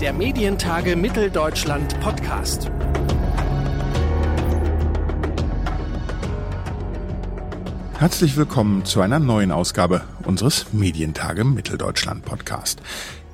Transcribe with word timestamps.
der 0.00 0.14
Medientage 0.14 0.96
Mitteldeutschland 0.96 2.00
Podcast. 2.00 2.70
Herzlich 7.98 8.34
willkommen 8.38 8.86
zu 8.86 9.02
einer 9.02 9.18
neuen 9.18 9.52
Ausgabe 9.52 10.00
unseres 10.24 10.72
Medientage 10.72 11.44
Mitteldeutschland 11.44 12.24
Podcast. 12.24 12.80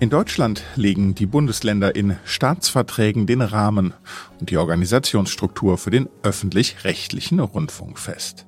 In 0.00 0.10
Deutschland 0.10 0.64
legen 0.74 1.14
die 1.14 1.26
Bundesländer 1.26 1.94
in 1.94 2.16
Staatsverträgen 2.24 3.28
den 3.28 3.42
Rahmen 3.42 3.94
und 4.40 4.50
die 4.50 4.56
Organisationsstruktur 4.56 5.78
für 5.78 5.90
den 5.90 6.08
öffentlich-rechtlichen 6.24 7.38
Rundfunk 7.38 7.96
fest. 7.96 8.44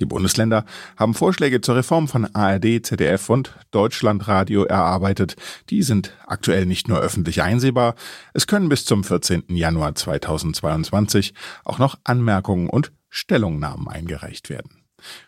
Die 0.00 0.06
Bundesländer 0.06 0.64
haben 0.96 1.14
Vorschläge 1.14 1.60
zur 1.60 1.76
Reform 1.76 2.08
von 2.08 2.34
ARD, 2.34 2.84
ZDF 2.84 3.28
und 3.30 3.54
Deutschlandradio 3.70 4.64
erarbeitet. 4.64 5.36
Die 5.70 5.82
sind 5.82 6.12
aktuell 6.26 6.66
nicht 6.66 6.88
nur 6.88 6.98
öffentlich 6.98 7.42
einsehbar, 7.42 7.94
es 8.34 8.46
können 8.46 8.68
bis 8.68 8.84
zum 8.84 9.04
14. 9.04 9.44
Januar 9.48 9.94
2022 9.94 11.34
auch 11.64 11.78
noch 11.78 11.98
Anmerkungen 12.04 12.68
und 12.68 12.92
Stellungnahmen 13.08 13.88
eingereicht 13.88 14.50
werden. 14.50 14.82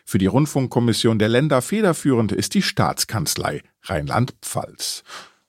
Für 0.05 0.19
die 0.19 0.27
Rundfunkkommission 0.27 1.19
der 1.19 1.29
Länder 1.29 1.63
federführend 1.63 2.33
ist 2.33 2.55
die 2.55 2.63
Staatskanzlei 2.63 3.63
Rheinland-Pfalz. 3.83 5.05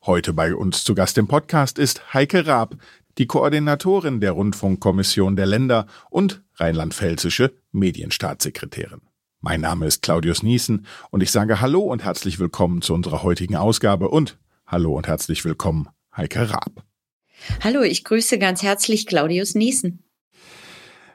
Heute 0.05 0.33
bei 0.33 0.55
uns 0.55 0.83
zu 0.83 0.95
Gast 0.95 1.17
im 1.17 1.27
Podcast 1.27 1.79
ist 1.79 2.13
Heike 2.13 2.47
Raab, 2.47 2.75
die 3.17 3.27
Koordinatorin 3.27 4.21
der 4.21 4.31
Rundfunkkommission 4.31 5.35
der 5.35 5.45
Länder 5.45 5.87
und 6.09 6.41
rheinland-pfälzische 6.55 7.53
Medienstaatssekretärin. 7.71 9.01
Mein 9.41 9.61
Name 9.61 9.85
ist 9.85 10.01
Claudius 10.01 10.43
Niesen 10.43 10.85
und 11.11 11.23
ich 11.23 11.31
sage 11.31 11.61
Hallo 11.61 11.79
und 11.79 12.03
herzlich 12.03 12.39
willkommen 12.39 12.81
zu 12.81 12.93
unserer 12.93 13.23
heutigen 13.23 13.55
Ausgabe 13.55 14.09
und 14.09 14.37
Hallo 14.67 14.97
und 14.97 15.07
herzlich 15.07 15.45
willkommen, 15.45 15.87
Heike 16.15 16.49
Raab. 16.49 16.83
Hallo, 17.61 17.81
ich 17.81 18.03
grüße 18.03 18.37
ganz 18.37 18.63
herzlich 18.63 19.07
Claudius 19.07 19.55
Niesen. 19.55 20.03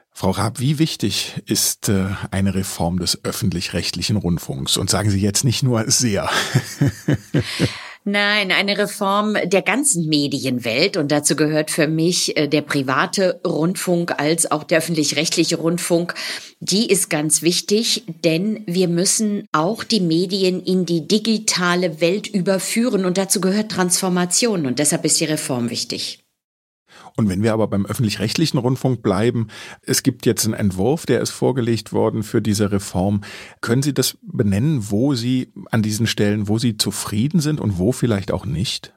Frau 0.09 0.31
Raab, 0.31 0.59
wie 0.59 0.79
wichtig 0.79 1.39
ist 1.45 1.87
äh, 1.89 2.07
eine 2.31 2.55
Reform 2.55 2.97
des 2.97 3.23
öffentlich-rechtlichen 3.23 4.15
Rundfunks? 4.15 4.77
Und 4.77 4.89
sagen 4.89 5.11
Sie 5.11 5.21
jetzt 5.21 5.43
nicht 5.43 5.61
nur 5.61 5.83
sehr. 5.91 6.27
Nein, 8.07 8.51
eine 8.51 8.77
Reform 8.77 9.35
der 9.45 9.63
ganzen 9.63 10.07
Medienwelt 10.07 10.95
und 10.95 11.11
dazu 11.11 11.35
gehört 11.35 11.71
für 11.71 11.87
mich 11.87 12.37
äh, 12.37 12.47
der 12.47 12.61
private 12.61 13.41
Rundfunk 13.43 14.19
als 14.19 14.51
auch 14.51 14.63
der 14.63 14.77
öffentlich-rechtliche 14.77 15.55
Rundfunk. 15.55 16.13
Die 16.59 16.87
ist 16.87 17.09
ganz 17.09 17.41
wichtig, 17.41 18.03
denn 18.23 18.63
wir 18.67 18.89
müssen 18.89 19.47
auch 19.51 19.83
die 19.83 20.01
Medien 20.01 20.61
in 20.61 20.85
die 20.85 21.07
digitale 21.07 21.99
Welt 21.99 22.27
überführen 22.27 23.05
und 23.05 23.17
dazu 23.17 23.41
gehört 23.41 23.71
Transformation 23.71 24.67
und 24.67 24.77
deshalb 24.77 25.03
ist 25.03 25.19
die 25.19 25.25
Reform 25.25 25.71
wichtig. 25.71 26.24
Und 27.17 27.29
wenn 27.29 27.43
wir 27.43 27.53
aber 27.53 27.67
beim 27.67 27.85
öffentlich-rechtlichen 27.85 28.57
Rundfunk 28.57 29.01
bleiben, 29.01 29.47
es 29.81 30.03
gibt 30.03 30.25
jetzt 30.25 30.45
einen 30.45 30.53
Entwurf, 30.53 31.05
der 31.05 31.21
ist 31.21 31.29
vorgelegt 31.29 31.93
worden 31.93 32.23
für 32.23 32.41
diese 32.41 32.71
Reform. 32.71 33.21
Können 33.61 33.83
Sie 33.83 33.93
das 33.93 34.17
benennen, 34.21 34.91
wo 34.91 35.15
Sie 35.15 35.51
an 35.71 35.81
diesen 35.81 36.07
Stellen, 36.07 36.49
wo 36.49 36.57
Sie 36.57 36.75
zufrieden 36.77 37.39
sind 37.39 37.61
und 37.61 37.77
wo 37.77 37.93
vielleicht 37.93 38.31
auch 38.31 38.45
nicht? 38.45 38.93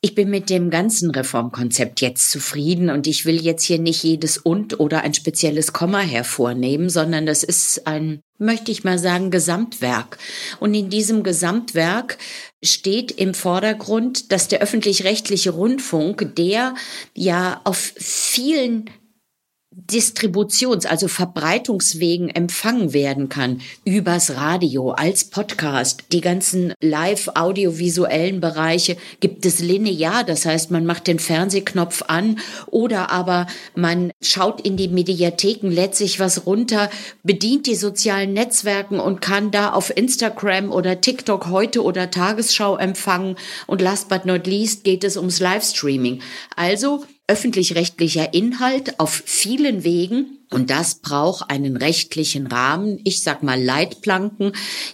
Ich 0.00 0.14
bin 0.14 0.30
mit 0.30 0.48
dem 0.48 0.70
ganzen 0.70 1.10
Reformkonzept 1.10 2.00
jetzt 2.00 2.30
zufrieden 2.30 2.88
und 2.88 3.08
ich 3.08 3.26
will 3.26 3.40
jetzt 3.40 3.64
hier 3.64 3.80
nicht 3.80 4.04
jedes 4.04 4.38
und 4.38 4.78
oder 4.78 5.02
ein 5.02 5.12
spezielles 5.12 5.72
Komma 5.72 5.98
hervornehmen, 5.98 6.88
sondern 6.88 7.26
das 7.26 7.42
ist 7.42 7.84
ein, 7.88 8.20
möchte 8.38 8.70
ich 8.70 8.84
mal 8.84 9.00
sagen, 9.00 9.32
Gesamtwerk. 9.32 10.18
Und 10.60 10.74
in 10.74 10.88
diesem 10.88 11.24
Gesamtwerk 11.24 12.16
steht 12.62 13.10
im 13.10 13.34
Vordergrund, 13.34 14.30
dass 14.30 14.46
der 14.46 14.60
öffentlich-rechtliche 14.60 15.50
Rundfunk, 15.50 16.32
der 16.36 16.76
ja 17.14 17.60
auf 17.64 17.92
vielen 17.96 18.88
Distributions-, 19.86 20.86
also 20.86 21.06
Verbreitungswegen 21.08 22.28
empfangen 22.30 22.92
werden 22.92 23.28
kann. 23.28 23.60
Übers 23.84 24.34
Radio, 24.36 24.90
als 24.90 25.24
Podcast. 25.24 26.04
Die 26.12 26.20
ganzen 26.20 26.74
live-audiovisuellen 26.80 28.40
Bereiche 28.40 28.96
gibt 29.20 29.46
es 29.46 29.60
linear. 29.60 30.24
Das 30.24 30.46
heißt, 30.46 30.70
man 30.70 30.84
macht 30.84 31.06
den 31.06 31.18
Fernsehknopf 31.18 32.02
an 32.08 32.40
oder 32.66 33.10
aber 33.10 33.46
man 33.74 34.10
schaut 34.20 34.60
in 34.60 34.76
die 34.76 34.88
Mediatheken, 34.88 35.68
lädt 35.70 35.94
sich 35.94 36.18
was 36.18 36.44
runter, 36.44 36.90
bedient 37.22 37.66
die 37.66 37.76
sozialen 37.76 38.32
Netzwerken 38.32 38.98
und 38.98 39.20
kann 39.20 39.50
da 39.50 39.72
auf 39.72 39.96
Instagram 39.96 40.72
oder 40.72 41.00
TikTok 41.00 41.48
heute 41.48 41.84
oder 41.84 42.10
Tagesschau 42.10 42.76
empfangen. 42.76 43.36
Und 43.66 43.80
last 43.80 44.08
but 44.08 44.24
not 44.24 44.46
least 44.46 44.82
geht 44.82 45.04
es 45.04 45.16
ums 45.16 45.38
Livestreaming. 45.38 46.20
Also 46.56 47.04
öffentlich-rechtlicher 47.28 48.34
Inhalt 48.34 48.98
auf 48.98 49.22
vielen 49.24 49.84
Wegen 49.84 50.37
und 50.50 50.70
das 50.70 50.96
braucht 50.96 51.50
einen 51.50 51.76
rechtlichen 51.76 52.46
Rahmen, 52.46 53.00
ich 53.04 53.22
sag 53.22 53.42
mal 53.42 53.62
Leitplanken, 53.62 54.52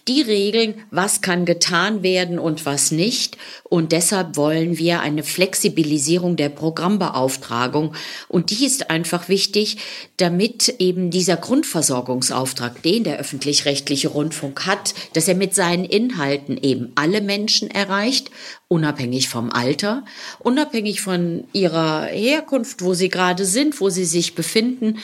die 0.08 0.20
regeln, 0.20 0.74
was 0.90 1.20
kann 1.20 1.44
getan 1.44 2.02
werden 2.02 2.40
und 2.40 2.66
was 2.66 2.90
nicht. 2.90 3.38
Und 3.62 3.92
deshalb 3.92 4.36
wollen 4.36 4.78
wir 4.78 5.00
eine 5.00 5.22
Flexibilisierung 5.22 6.34
der 6.34 6.48
Programmbeauftragung. 6.48 7.94
Und 8.28 8.50
die 8.50 8.66
ist 8.66 8.90
einfach 8.90 9.28
wichtig, 9.28 9.76
damit 10.16 10.74
eben 10.80 11.10
dieser 11.12 11.36
Grundversorgungsauftrag, 11.36 12.82
den 12.82 13.04
der 13.04 13.18
öffentlich-rechtliche 13.18 14.08
Rundfunk 14.08 14.66
hat, 14.66 14.94
dass 15.12 15.28
er 15.28 15.36
mit 15.36 15.54
seinen 15.54 15.84
Inhalten 15.84 16.58
eben 16.60 16.90
alle 16.96 17.20
Menschen 17.20 17.70
erreicht, 17.70 18.30
unabhängig 18.66 19.28
vom 19.28 19.50
Alter, 19.50 20.04
unabhängig 20.40 21.00
von 21.00 21.44
ihrer 21.52 22.06
Herkunft, 22.06 22.82
wo 22.82 22.94
sie 22.94 23.08
gerade 23.08 23.44
sind, 23.44 23.80
wo 23.80 23.88
sie 23.88 24.04
sich 24.04 24.34
befinden 24.34 24.98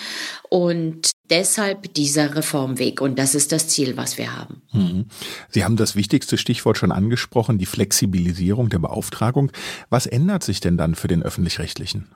und 0.51 1.13
deshalb 1.31 1.95
dieser 1.95 2.35
Reformweg. 2.35 3.01
Und 3.01 3.19
das 3.19 3.35
ist 3.35 3.53
das 3.53 3.69
Ziel, 3.69 3.97
was 3.97 4.19
wir 4.19 4.37
haben. 4.37 4.63
Mhm. 4.73 5.07
Sie 5.49 5.65
haben 5.65 5.77
das 5.77 5.97
wichtigste 5.97 6.37
Stichwort 6.37 6.77
schon 6.77 6.93
angesprochen, 6.93 7.57
die 7.57 7.67
Flexibilisierung 7.67 8.69
der 8.69 8.81
Beauftragung. 8.81 9.53
Was 9.89 10.07
ändert 10.07 10.43
sich 10.43 10.61
denn 10.61 10.77
dann 10.77 10.97
für 10.97 11.09
den 11.09 11.23
öffentlich-rechtlichen? 11.23 12.09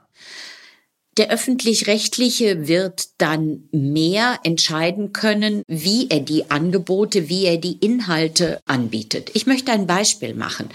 Der 1.17 1.29
öffentlich-rechtliche 1.29 2.67
wird 2.67 3.07
dann 3.19 3.69
mehr 3.71 4.39
entscheiden 4.43 5.13
können, 5.13 5.63
wie 5.67 6.09
er 6.09 6.19
die 6.19 6.51
Angebote, 6.51 7.29
wie 7.29 7.45
er 7.45 7.57
die 7.57 7.77
Inhalte 7.77 8.59
anbietet. 8.65 9.31
Ich 9.33 9.47
möchte 9.47 9.71
ein 9.71 9.87
Beispiel 9.87 10.33
machen. 10.33 10.69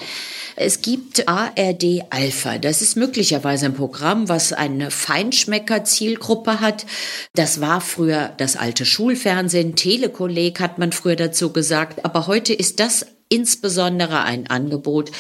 Es 0.57 0.81
gibt 0.83 1.29
ARD 1.29 2.05
Alpha. 2.11 2.59
Das 2.59 2.81
ist 2.81 2.97
möglicherweise 2.97 3.67
ein 3.67 3.75
Programm, 3.75 4.29
was 4.29 4.53
eine 4.53 4.91
Feinschmecker-Zielgruppe 4.91 6.61
hat. 6.61 6.87
Das 7.35 7.61
war 7.61 7.81
früher 7.81 8.33
das 8.39 8.57
alte 8.57 8.87
Schulfernsehen. 8.87 9.77
Telekolleg 9.77 10.61
hat 10.61 10.79
man 10.79 10.93
früher 10.93 11.17
dazu 11.17 11.53
gesagt. 11.53 12.05
Aber 12.05 12.27
heute 12.27 12.55
ist 12.55 12.81
das 12.81 13.07
insbesondere 13.31 14.23
ein 14.25 14.49
Angebot, 14.49 15.11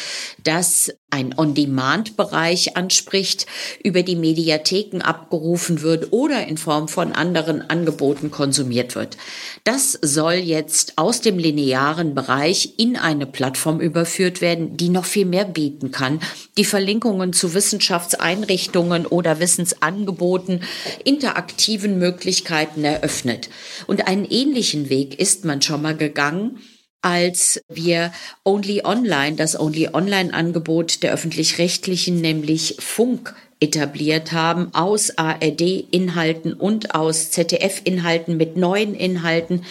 das 0.43 0.93
ein 1.10 1.34
On-Demand-Bereich 1.37 2.76
anspricht, 2.76 3.47
über 3.82 4.03
die 4.03 4.16
Mediatheken 4.16 5.00
abgerufen 5.00 5.82
wird 5.82 6.12
oder 6.12 6.47
in 6.47 6.56
Form 6.56 6.88
von 6.88 7.12
anderen 7.12 7.69
Angeboten 7.69 8.31
konsumiert 8.31 8.94
wird. 8.94 9.16
Das 9.65 9.93
soll 10.03 10.34
jetzt 10.34 10.98
aus 10.98 11.21
dem 11.21 11.38
linearen 11.38 12.15
Bereich 12.15 12.75
in 12.78 12.97
eine 12.97 13.26
Plattform 13.26 13.81
überführt 13.81 14.41
werden, 14.41 14.77
die 14.77 14.88
noch 14.88 15.04
viel 15.04 15.27
mehr 15.27 15.44
bieten 15.44 15.91
kann, 15.91 16.21
die 16.59 16.65
Verlinkungen 16.65 17.32
zu 17.32 17.54
Wissenschaftseinrichtungen 17.54 19.06
oder 19.06 19.41
Wissensangeboten, 19.41 20.62
interaktiven 21.04 21.98
Möglichkeiten 21.98 22.84
eröffnet. 22.84 23.50
Und 23.87 24.09
einen 24.09 24.25
ähnlichen 24.25 24.91
Weg 24.91 25.19
ist 25.19 25.44
man 25.44 25.62
schon 25.62 25.82
mal 25.82 25.97
gegangen, 25.97 26.59
als 27.03 27.62
wir 27.69 28.12
Only 28.44 28.83
Online, 28.84 29.37
das 29.37 29.59
Only 29.59 29.88
Online 29.92 30.34
Angebot 30.34 31.03
der 31.03 31.13
öffentlich-rechtlichen, 31.13 32.21
nämlich 32.21 32.77
Funk 32.78 33.34
etabliert 33.60 34.33
haben, 34.33 34.72
aus 34.72 35.16
ARD-Inhalten 35.19 36.54
und 36.54 36.95
aus 36.95 37.30
ZDF-Inhalten 37.30 38.36
mit 38.36 38.57
neuen 38.57 38.95
Inhalten. 38.95 39.65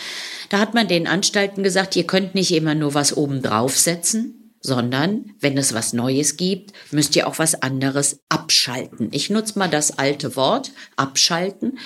Da 0.49 0.59
hat 0.59 0.73
man 0.73 0.87
den 0.87 1.07
Anstalten 1.07 1.63
gesagt, 1.63 1.95
ihr 1.95 2.05
könnt 2.05 2.35
nicht 2.35 2.53
immer 2.53 2.75
nur 2.75 2.93
was 2.93 3.15
oben 3.15 3.41
draufsetzen, 3.41 4.38
sondern 4.61 5.31
wenn 5.39 5.57
es 5.57 5.73
was 5.73 5.93
Neues 5.93 6.37
gibt, 6.37 6.73
müsst 6.91 7.15
ihr 7.15 7.27
auch 7.27 7.39
was 7.39 7.61
anderes 7.61 8.19
abschalten. 8.29 9.09
Ich 9.11 9.29
nutze 9.29 9.57
mal 9.57 9.69
das 9.69 9.97
alte 9.97 10.35
Wort 10.35 10.71
abschalten. 10.95 11.79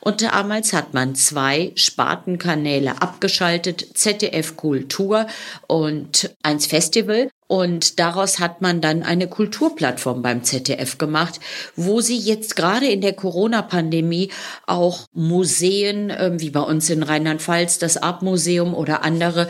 Und 0.00 0.22
damals 0.22 0.72
hat 0.72 0.94
man 0.94 1.14
zwei 1.14 1.72
Spartenkanäle 1.74 3.02
abgeschaltet, 3.02 3.86
ZDF 3.94 4.56
Kultur 4.56 5.26
und 5.66 6.34
eins 6.42 6.66
Festival. 6.66 7.30
Und 7.48 7.98
daraus 7.98 8.38
hat 8.38 8.62
man 8.62 8.80
dann 8.80 9.02
eine 9.02 9.26
Kulturplattform 9.26 10.22
beim 10.22 10.44
ZDF 10.44 10.98
gemacht, 10.98 11.40
wo 11.74 12.00
sie 12.00 12.16
jetzt 12.16 12.54
gerade 12.54 12.86
in 12.86 13.00
der 13.00 13.12
Corona-Pandemie 13.12 14.30
auch 14.68 15.08
Museen, 15.14 16.10
äh, 16.10 16.30
wie 16.34 16.50
bei 16.50 16.60
uns 16.60 16.88
in 16.90 17.02
Rheinland-Pfalz, 17.02 17.80
das 17.80 17.96
Artmuseum 17.96 18.72
oder 18.72 19.02
andere, 19.02 19.48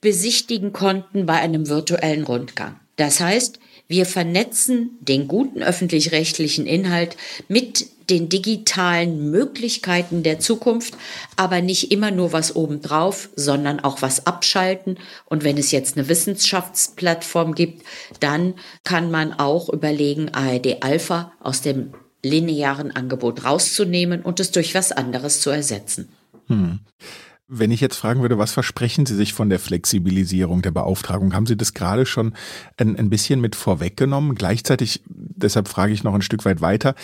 besichtigen 0.00 0.72
konnten 0.72 1.26
bei 1.26 1.34
einem 1.34 1.68
virtuellen 1.68 2.24
Rundgang. 2.24 2.80
Das 2.96 3.20
heißt, 3.20 3.58
Wir 3.90 4.06
vernetzen 4.06 4.96
den 5.00 5.26
guten 5.26 5.64
öffentlich-rechtlichen 5.64 6.64
Inhalt 6.64 7.16
mit 7.48 7.86
den 8.08 8.28
digitalen 8.28 9.32
Möglichkeiten 9.32 10.22
der 10.22 10.38
Zukunft, 10.38 10.94
aber 11.34 11.60
nicht 11.60 11.90
immer 11.90 12.12
nur 12.12 12.32
was 12.32 12.54
obendrauf, 12.54 13.30
sondern 13.34 13.80
auch 13.80 14.00
was 14.00 14.28
abschalten. 14.28 14.96
Und 15.24 15.42
wenn 15.42 15.58
es 15.58 15.72
jetzt 15.72 15.96
eine 15.96 16.08
Wissenschaftsplattform 16.08 17.56
gibt, 17.56 17.82
dann 18.20 18.54
kann 18.84 19.10
man 19.10 19.32
auch 19.32 19.68
überlegen, 19.68 20.28
ARD 20.28 20.84
Alpha 20.84 21.32
aus 21.40 21.60
dem 21.60 21.92
linearen 22.22 22.94
Angebot 22.94 23.44
rauszunehmen 23.44 24.22
und 24.22 24.38
es 24.38 24.52
durch 24.52 24.72
was 24.76 24.92
anderes 24.92 25.40
zu 25.40 25.50
ersetzen. 25.50 26.10
Hm. 26.46 26.78
Wenn 27.52 27.72
ich 27.72 27.80
jetzt 27.80 27.96
fragen 27.96 28.22
würde, 28.22 28.38
was 28.38 28.52
versprechen 28.52 29.06
Sie 29.06 29.16
sich 29.16 29.34
von 29.34 29.50
der 29.50 29.58
Flexibilisierung 29.58 30.62
der 30.62 30.70
Beauftragung? 30.70 31.34
Haben 31.34 31.46
Sie 31.46 31.56
das 31.56 31.74
gerade 31.74 32.06
schon 32.06 32.34
ein, 32.76 32.96
ein 32.96 33.10
bisschen 33.10 33.40
mit 33.40 33.56
vorweggenommen? 33.56 34.36
Gleichzeitig, 34.36 35.02
deshalb 35.08 35.66
frage 35.66 35.92
ich 35.92 36.04
noch 36.04 36.14
ein 36.14 36.22
Stück 36.22 36.44
weit 36.44 36.60
weiter, 36.60 36.94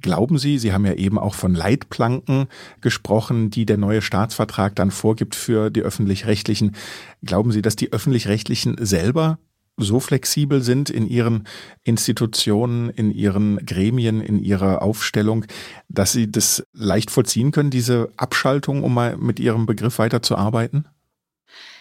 Glauben 0.00 0.36
Sie, 0.36 0.58
Sie 0.58 0.74
haben 0.74 0.84
ja 0.84 0.92
eben 0.92 1.18
auch 1.18 1.34
von 1.34 1.54
Leitplanken 1.54 2.48
gesprochen, 2.82 3.48
die 3.48 3.64
der 3.64 3.78
neue 3.78 4.02
Staatsvertrag 4.02 4.76
dann 4.76 4.90
vorgibt 4.90 5.34
für 5.34 5.70
die 5.70 5.80
öffentlich-rechtlichen. 5.80 6.76
Glauben 7.24 7.52
Sie, 7.52 7.62
dass 7.62 7.74
die 7.74 7.90
öffentlich-rechtlichen 7.90 8.76
selber 8.84 9.38
so 9.76 10.00
flexibel 10.00 10.62
sind 10.62 10.90
in 10.90 11.06
ihren 11.08 11.46
Institutionen, 11.82 12.90
in 12.90 13.10
ihren 13.10 13.64
Gremien, 13.64 14.20
in 14.20 14.42
ihrer 14.42 14.82
Aufstellung, 14.82 15.44
dass 15.88 16.12
sie 16.12 16.30
das 16.30 16.64
leicht 16.72 17.10
vollziehen 17.10 17.50
können, 17.50 17.70
diese 17.70 18.10
Abschaltung, 18.16 18.84
um 18.84 18.94
mal 18.94 19.16
mit 19.16 19.40
ihrem 19.40 19.66
Begriff 19.66 19.98
weiterzuarbeiten? 19.98 20.86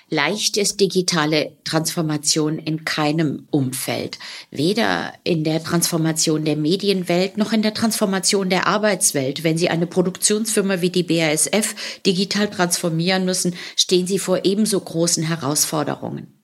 Leicht 0.10 0.57
ist 0.57 0.80
digitale 0.80 1.57
Transformation 1.63 2.60
in 2.60 2.86
keinem 2.86 3.48
Umfeld. 3.50 4.19
Weder 4.51 5.13
in 5.24 5.44
der 5.44 5.63
Transformation 5.63 6.46
der 6.46 6.56
Medienwelt 6.56 7.38
noch 7.38 7.51
in 7.51 7.62
der 7.62 7.74
Transformation 7.74 8.50
der 8.50 8.68
Arbeitswelt. 8.68 9.44
Wenn 9.44 9.57
Sie 9.57 9.69
eine 9.69 9.88
Produktionsfirma 9.88 10.81
wie 10.81 10.92
die 10.92 11.04
BASF 11.04 11.74
digital 12.06 12.50
transformieren 12.50 13.25
müssen, 13.25 13.56
stehen 13.75 14.06
Sie 14.06 14.19
vor 14.19 14.46
ebenso 14.46 14.80
großen 14.80 15.24
Herausforderungen. 15.24 16.43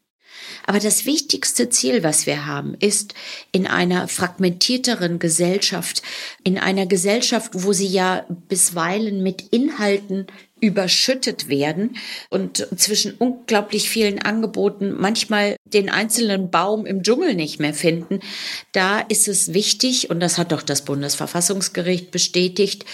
Aber 0.70 0.80
das 0.80 1.08
wichtigste 1.08 1.70
Ziel, 1.70 2.04
was 2.04 2.28
wir 2.28 2.46
haben, 2.46 2.76
ist 2.80 3.16
in 3.52 3.66
einer 3.66 4.08
fragmentierteren 4.08 5.18
Gesellschaft, 5.18 6.04
in 6.44 6.60
einer 6.60 6.86
Gesellschaft, 6.86 7.54
wo 7.56 7.74
sie 7.74 7.88
ja 7.88 8.24
bisweilen 8.48 9.24
mit 9.24 9.46
Inhalten 9.50 10.28
überschüttet 10.60 11.50
werden 11.50 11.98
und 12.30 12.68
zwischen 12.76 13.16
unglaublich 13.16 13.90
vielen 13.90 14.20
Angeboten 14.20 14.92
manchmal 14.96 15.56
den 15.66 15.90
einzelnen 15.90 16.52
Baum 16.52 16.86
im 16.86 17.02
Dschungel 17.02 17.34
nicht 17.34 17.60
mehr 17.60 17.74
finden. 17.74 18.20
Da 18.72 19.00
ist 19.00 19.28
es 19.28 19.56
wichtig, 19.56 20.12
und 20.12 20.20
das 20.20 20.38
hat 20.38 20.52
doch 20.52 20.62
das 20.62 20.86
Bundesverfassungsgericht 20.86 22.12
bestätigt, 22.12 22.86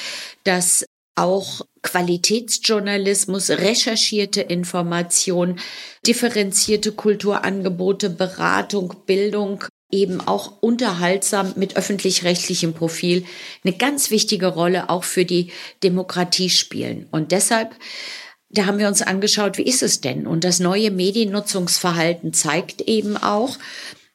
dass 0.45 0.84
auch 1.15 1.61
Qualitätsjournalismus, 1.81 3.49
recherchierte 3.49 4.41
Information, 4.41 5.59
differenzierte 6.05 6.91
Kulturangebote, 6.91 8.09
Beratung, 8.09 8.93
Bildung, 9.05 9.63
eben 9.91 10.19
auch 10.19 10.61
unterhaltsam 10.61 11.53
mit 11.55 11.77
öffentlich-rechtlichem 11.77 12.73
Profil 12.73 13.23
eine 13.63 13.73
ganz 13.73 14.11
wichtige 14.11 14.47
Rolle 14.47 14.89
auch 14.89 15.03
für 15.03 15.25
die 15.25 15.51
Demokratie 15.83 16.49
spielen. 16.49 17.07
Und 17.11 17.31
deshalb 17.31 17.75
da 18.51 18.67
haben 18.67 18.79
wir 18.79 18.87
uns 18.87 19.01
angeschaut, 19.01 19.57
wie 19.57 19.63
ist 19.63 19.83
es 19.83 20.01
denn? 20.01 20.27
Und 20.27 20.43
das 20.43 20.59
neue 20.59 20.89
Mediennutzungsverhalten 20.91 22.31
zeigt 22.31 22.81
eben 22.81 23.17
auch, 23.17 23.57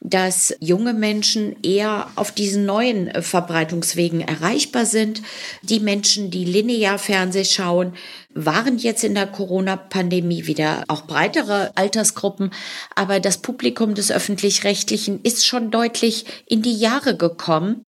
dass 0.00 0.54
junge 0.60 0.94
Menschen 0.94 1.62
eher 1.62 2.10
auf 2.16 2.32
diesen 2.32 2.64
neuen 2.64 3.08
äh, 3.08 3.22
Verbreitungswegen 3.22 4.22
erreichbar 4.22 4.86
sind. 4.86 5.22
Die 5.62 5.78
Menschen, 5.78 6.30
die 6.30 6.44
linear 6.44 6.98
Fernseh 6.98 7.44
schauen, 7.44 7.94
waren 8.32 8.78
jetzt 8.78 9.04
in 9.04 9.14
der 9.14 9.26
Corona-Pandemie 9.26 10.46
wieder 10.46 10.84
auch 10.88 11.02
breitere 11.02 11.72
Altersgruppen, 11.74 12.50
aber 12.94 13.20
das 13.20 13.38
Publikum 13.38 13.94
des 13.94 14.10
öffentlich-rechtlichen 14.10 15.20
ist 15.22 15.46
schon 15.46 15.70
deutlich 15.70 16.24
in 16.46 16.62
die 16.62 16.76
Jahre 16.76 17.16
gekommen. 17.16 17.84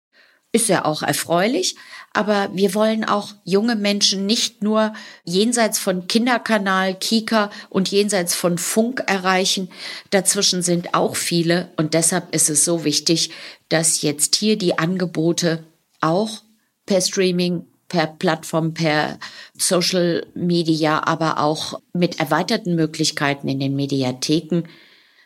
Ist 0.53 0.67
ja 0.67 0.83
auch 0.83 1.01
erfreulich, 1.01 1.77
aber 2.13 2.49
wir 2.53 2.73
wollen 2.73 3.05
auch 3.05 3.33
junge 3.43 3.75
Menschen 3.75 4.25
nicht 4.25 4.61
nur 4.61 4.93
jenseits 5.23 5.79
von 5.79 6.07
Kinderkanal, 6.07 6.95
Kika 6.95 7.51
und 7.69 7.89
jenseits 7.89 8.35
von 8.35 8.57
Funk 8.57 9.03
erreichen. 9.07 9.69
Dazwischen 10.09 10.61
sind 10.61 10.93
auch 10.93 11.15
viele 11.15 11.69
und 11.77 11.93
deshalb 11.93 12.33
ist 12.35 12.49
es 12.49 12.65
so 12.65 12.83
wichtig, 12.83 13.31
dass 13.69 14.01
jetzt 14.01 14.35
hier 14.35 14.57
die 14.57 14.77
Angebote 14.77 15.63
auch 16.01 16.41
per 16.85 16.99
Streaming 16.99 17.65
per 17.87 18.07
Plattform, 18.07 18.73
per 18.73 19.19
Social 19.57 20.25
Media, 20.33 21.05
aber 21.05 21.39
auch 21.39 21.81
mit 21.93 22.21
erweiterten 22.21 22.75
Möglichkeiten 22.75 23.49
in 23.49 23.59
den 23.59 23.75
Mediatheken, 23.75 24.63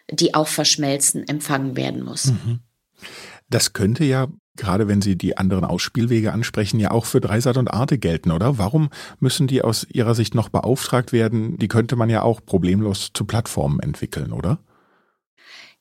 die 0.09 0.33
auch 0.33 0.47
verschmelzen, 0.47 1.27
empfangen 1.27 1.77
werden 1.77 2.03
muss. 2.03 2.25
Mhm. 2.25 2.61
Das 3.49 3.73
könnte 3.73 4.03
ja 4.03 4.29
gerade 4.57 4.87
wenn 4.87 5.01
Sie 5.01 5.17
die 5.17 5.37
anderen 5.37 5.65
Ausspielwege 5.65 6.31
ansprechen, 6.31 6.79
ja 6.79 6.91
auch 6.91 7.05
für 7.05 7.21
Dreisat 7.21 7.57
und 7.57 7.71
Arte 7.73 7.97
gelten, 7.97 8.31
oder? 8.31 8.57
Warum 8.57 8.89
müssen 9.19 9.47
die 9.47 9.61
aus 9.61 9.85
Ihrer 9.91 10.15
Sicht 10.15 10.35
noch 10.35 10.49
beauftragt 10.49 11.13
werden? 11.13 11.57
Die 11.57 11.67
könnte 11.67 11.95
man 11.95 12.09
ja 12.09 12.21
auch 12.21 12.41
problemlos 12.45 13.11
zu 13.13 13.25
Plattformen 13.25 13.79
entwickeln, 13.79 14.31
oder? 14.31 14.59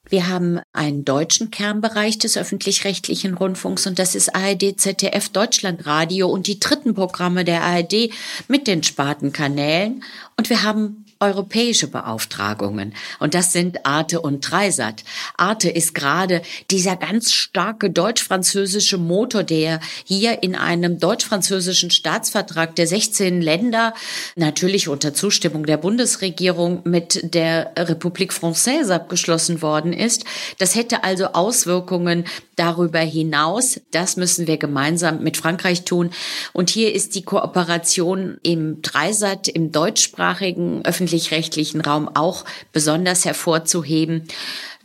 Wir 0.06 0.29
haben 0.29 0.61
einen 0.75 1.05
deutschen 1.05 1.50
Kernbereich 1.50 2.19
des 2.19 2.37
öffentlich-rechtlichen 2.37 3.35
Rundfunks 3.35 3.87
und 3.87 3.99
das 3.99 4.15
ist 4.15 4.35
ARD, 4.35 4.79
ZDF, 4.79 5.31
Deutschlandradio 5.31 6.29
und 6.29 6.47
die 6.47 6.61
dritten 6.61 6.94
Programme 6.94 7.44
der 7.44 7.62
ARD 7.62 8.11
mit 8.47 8.67
den 8.67 8.82
Spartenkanälen. 8.82 10.05
Und 10.37 10.50
wir 10.50 10.62
haben 10.62 11.04
europäische 11.25 11.88
Beauftragungen. 11.88 12.94
Und 13.19 13.35
das 13.35 13.53
sind 13.53 13.87
Arte 13.87 14.21
und 14.21 14.41
Dreisat. 14.41 15.05
Arte 15.37 15.71
ist 15.71 15.94
gerade 15.94 16.43
dieser 16.71 16.97
ganz 16.97 17.32
starke 17.32 17.91
deutsch-französische 17.91 18.99
Motor, 18.99 19.43
der 19.43 19.81
hier 20.05 20.43
in 20.43 20.55
einem 20.55 20.99
deutsch-französischen 21.00 21.91
Staatsvertrag 21.91 22.76
der 22.76 22.87
16 22.87 23.41
Länder, 23.41 23.94
natürlich 24.37 24.88
unter 24.88 25.15
Zustimmung 25.15 25.65
der 25.65 25.79
Bundesregierung 25.79 26.82
mit 26.85 27.35
der 27.35 27.73
Republik 27.76 28.32
Française 28.32 28.91
abgeschlossen 28.91 29.62
worden 29.62 29.93
ist. 29.93 30.25
Das 30.59 30.75
hätte 30.75 31.05
also 31.05 31.29
Auswirkungen 31.29 32.25
darüber 32.57 33.00
hinaus. 33.00 33.81
Das 33.90 34.16
müssen 34.16 34.47
wir 34.47 34.59
gemeinsam 34.59 35.23
mit 35.23 35.37
Frankreich 35.37 35.85
tun. 35.85 36.11
Und 36.52 36.71
hier 36.71 36.95
ist 36.95 37.14
die 37.14 37.23
Kooperation 37.23 38.38
im 38.43 38.83
Dreisat, 38.83 39.49
im 39.49 39.73
deutschsprachigen 39.73 40.83
öffentlich-rechtlichen 41.14 41.80
Raum 41.80 42.09
auch 42.09 42.44
besonders 42.73 43.25
hervorzuheben. 43.25 44.25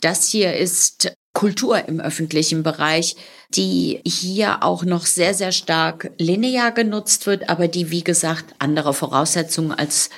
Das 0.02 0.28
hier 0.30 0.56
ist 0.56 1.16
Kultur 1.34 1.88
im 1.88 2.00
öffentlichen 2.00 2.64
Bereich, 2.64 3.16
die 3.56 4.00
hier 4.06 4.64
auch 4.64 4.84
noch 4.84 5.06
sehr, 5.06 5.34
sehr 5.34 5.52
stark 5.52 6.12
linear 6.18 6.72
genutzt 6.72 7.26
wird, 7.26 7.50
aber 7.50 7.68
die, 7.68 7.90
wie 7.90 8.04
gesagt, 8.04 8.56
andere 8.60 8.94
Voraussetzungen 8.94 9.72
als 9.72 10.10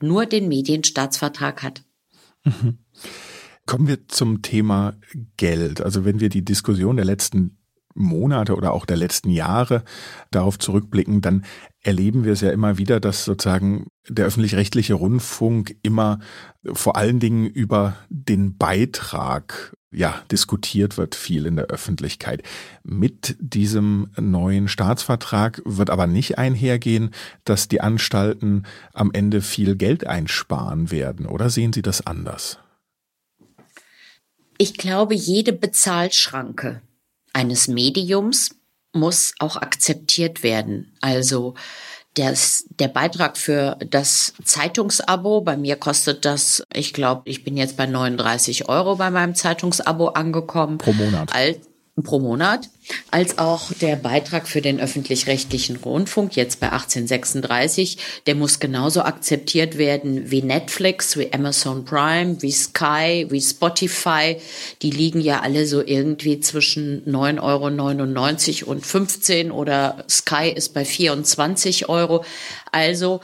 nur 0.00 0.26
den 0.26 0.48
Medienstaatsvertrag 0.48 1.62
hat. 1.62 1.82
Mhm. 2.44 2.78
Kommen 3.66 3.88
wir 3.88 4.08
zum 4.08 4.40
Thema 4.40 4.94
Geld. 5.36 5.82
Also 5.82 6.04
wenn 6.04 6.20
wir 6.20 6.30
die 6.30 6.44
Diskussion 6.44 6.96
der 6.96 7.04
letzten 7.04 7.58
Monate 7.94 8.54
oder 8.54 8.72
auch 8.72 8.86
der 8.86 8.96
letzten 8.96 9.28
Jahre 9.28 9.84
darauf 10.30 10.58
zurückblicken, 10.58 11.20
dann 11.20 11.44
erleben 11.88 12.22
wir 12.24 12.34
es 12.34 12.42
ja 12.42 12.50
immer 12.50 12.76
wieder, 12.76 13.00
dass 13.00 13.24
sozusagen 13.24 13.86
der 14.06 14.26
öffentlich-rechtliche 14.26 14.92
Rundfunk 14.92 15.74
immer 15.82 16.18
vor 16.70 16.96
allen 16.96 17.18
Dingen 17.18 17.46
über 17.46 17.96
den 18.10 18.58
Beitrag 18.58 19.74
ja, 19.90 20.22
diskutiert 20.30 20.98
wird 20.98 21.14
viel 21.14 21.46
in 21.46 21.56
der 21.56 21.68
Öffentlichkeit. 21.68 22.42
Mit 22.82 23.36
diesem 23.40 24.10
neuen 24.18 24.68
Staatsvertrag 24.68 25.62
wird 25.64 25.88
aber 25.88 26.06
nicht 26.06 26.36
einhergehen, 26.36 27.12
dass 27.44 27.68
die 27.68 27.80
Anstalten 27.80 28.66
am 28.92 29.10
Ende 29.14 29.40
viel 29.40 29.74
Geld 29.74 30.06
einsparen 30.06 30.90
werden. 30.90 31.24
Oder 31.24 31.48
sehen 31.48 31.72
Sie 31.72 31.80
das 31.80 32.06
anders? 32.06 32.58
Ich 34.58 34.74
glaube, 34.74 35.14
jede 35.14 35.54
Bezahlschranke 35.54 36.82
eines 37.32 37.66
Mediums 37.66 38.57
muss 38.98 39.34
auch 39.38 39.56
akzeptiert 39.56 40.42
werden. 40.42 40.96
Also 41.00 41.54
das, 42.14 42.64
der 42.80 42.88
Beitrag 42.88 43.36
für 43.36 43.76
das 43.88 44.34
Zeitungsabo, 44.42 45.40
bei 45.40 45.56
mir 45.56 45.76
kostet 45.76 46.24
das, 46.24 46.64
ich 46.72 46.92
glaube, 46.92 47.22
ich 47.26 47.44
bin 47.44 47.56
jetzt 47.56 47.76
bei 47.76 47.86
39 47.86 48.68
Euro 48.68 48.96
bei 48.96 49.10
meinem 49.10 49.34
Zeitungsabo 49.34 50.08
angekommen. 50.08 50.78
Pro 50.78 50.92
Monat. 50.92 51.32
All, 51.32 51.56
pro 52.02 52.18
Monat, 52.18 52.68
als 53.10 53.38
auch 53.38 53.72
der 53.72 53.96
Beitrag 53.96 54.48
für 54.48 54.60
den 54.60 54.80
öffentlich-rechtlichen 54.80 55.76
Rundfunk, 55.76 56.36
jetzt 56.36 56.60
bei 56.60 56.70
1836, 56.72 57.98
der 58.26 58.34
muss 58.34 58.60
genauso 58.60 59.02
akzeptiert 59.02 59.78
werden 59.78 60.30
wie 60.30 60.42
Netflix, 60.42 61.16
wie 61.16 61.32
Amazon 61.32 61.84
Prime, 61.84 62.40
wie 62.42 62.52
Sky, 62.52 63.26
wie 63.28 63.40
Spotify. 63.40 64.36
Die 64.82 64.90
liegen 64.90 65.20
ja 65.20 65.40
alle 65.40 65.66
so 65.66 65.84
irgendwie 65.84 66.40
zwischen 66.40 67.04
9,99 67.04 68.62
Euro 68.62 68.72
und 68.72 68.86
15 68.86 69.50
oder 69.50 70.04
Sky 70.08 70.50
ist 70.54 70.74
bei 70.74 70.84
24 70.84 71.88
Euro. 71.88 72.24
Also, 72.72 73.20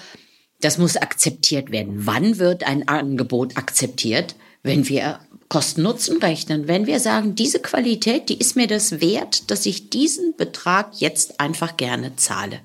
das 0.61 0.79
muss 0.79 0.97
akzeptiert 0.97 1.71
werden. 1.71 2.07
Wann 2.07 2.39
wird 2.39 2.67
ein 2.67 2.89
Angebot 2.89 3.57
akzeptiert? 3.57 4.35
Wenn 4.63 4.89
wir 4.89 5.21
Kosten-Nutzen 5.55 6.19
rechnen, 6.19 6.67
wenn 6.67 6.89
wir 6.89 6.99
sagen, 6.99 7.37
diese 7.37 7.61
Qualität, 7.61 8.29
die 8.29 8.39
ist 8.39 8.57
mir 8.57 8.67
das 8.67 9.01
wert, 9.01 9.53
dass 9.53 9.67
ich 9.67 9.89
diesen 9.89 10.35
Betrag 10.35 10.95
jetzt 10.97 11.39
einfach 11.39 11.77
gerne 11.77 12.17
zahle. 12.17 12.59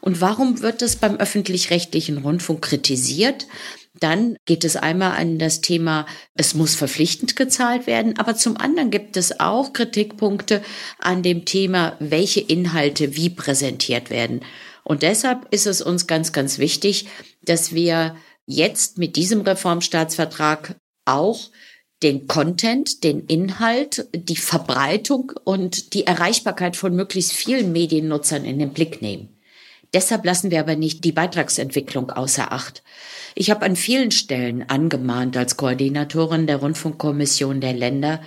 Und 0.00 0.22
warum 0.22 0.62
wird 0.62 0.80
es 0.80 0.96
beim 0.96 1.16
öffentlich-rechtlichen 1.16 2.16
Rundfunk 2.16 2.62
kritisiert? 2.62 3.46
Dann 4.00 4.38
geht 4.46 4.64
es 4.64 4.76
einmal 4.76 5.18
an 5.18 5.38
das 5.38 5.60
Thema, 5.60 6.06
es 6.34 6.54
muss 6.54 6.74
verpflichtend 6.74 7.36
gezahlt 7.36 7.86
werden, 7.86 8.18
aber 8.18 8.34
zum 8.36 8.56
anderen 8.56 8.90
gibt 8.90 9.18
es 9.18 9.38
auch 9.38 9.74
Kritikpunkte 9.74 10.62
an 10.98 11.22
dem 11.22 11.44
Thema, 11.44 11.94
welche 12.00 12.40
Inhalte 12.40 13.16
wie 13.16 13.28
präsentiert 13.28 14.08
werden. 14.08 14.40
Und 14.82 15.02
deshalb 15.02 15.46
ist 15.52 15.66
es 15.66 15.82
uns 15.82 16.06
ganz, 16.06 16.32
ganz 16.32 16.56
wichtig, 16.56 17.06
dass 17.42 17.74
wir 17.74 18.16
jetzt 18.46 18.96
mit 18.96 19.16
diesem 19.16 19.42
Reformstaatsvertrag 19.42 20.76
auch 21.04 21.50
den 22.04 22.28
Content, 22.28 23.02
den 23.02 23.26
Inhalt, 23.26 24.06
die 24.14 24.36
Verbreitung 24.36 25.32
und 25.42 25.94
die 25.94 26.06
Erreichbarkeit 26.06 26.76
von 26.76 26.94
möglichst 26.94 27.32
vielen 27.32 27.72
Mediennutzern 27.72 28.44
in 28.44 28.58
den 28.58 28.74
Blick 28.74 29.02
nehmen. 29.02 29.30
Deshalb 29.94 30.24
lassen 30.24 30.50
wir 30.50 30.60
aber 30.60 30.76
nicht 30.76 31.04
die 31.04 31.12
Beitragsentwicklung 31.12 32.10
außer 32.10 32.52
Acht. 32.52 32.82
Ich 33.34 33.50
habe 33.50 33.64
an 33.64 33.74
vielen 33.74 34.10
Stellen 34.10 34.68
angemahnt 34.68 35.36
als 35.36 35.56
Koordinatorin 35.56 36.46
der 36.46 36.56
Rundfunkkommission 36.58 37.60
der 37.60 37.72
Länder, 37.72 38.20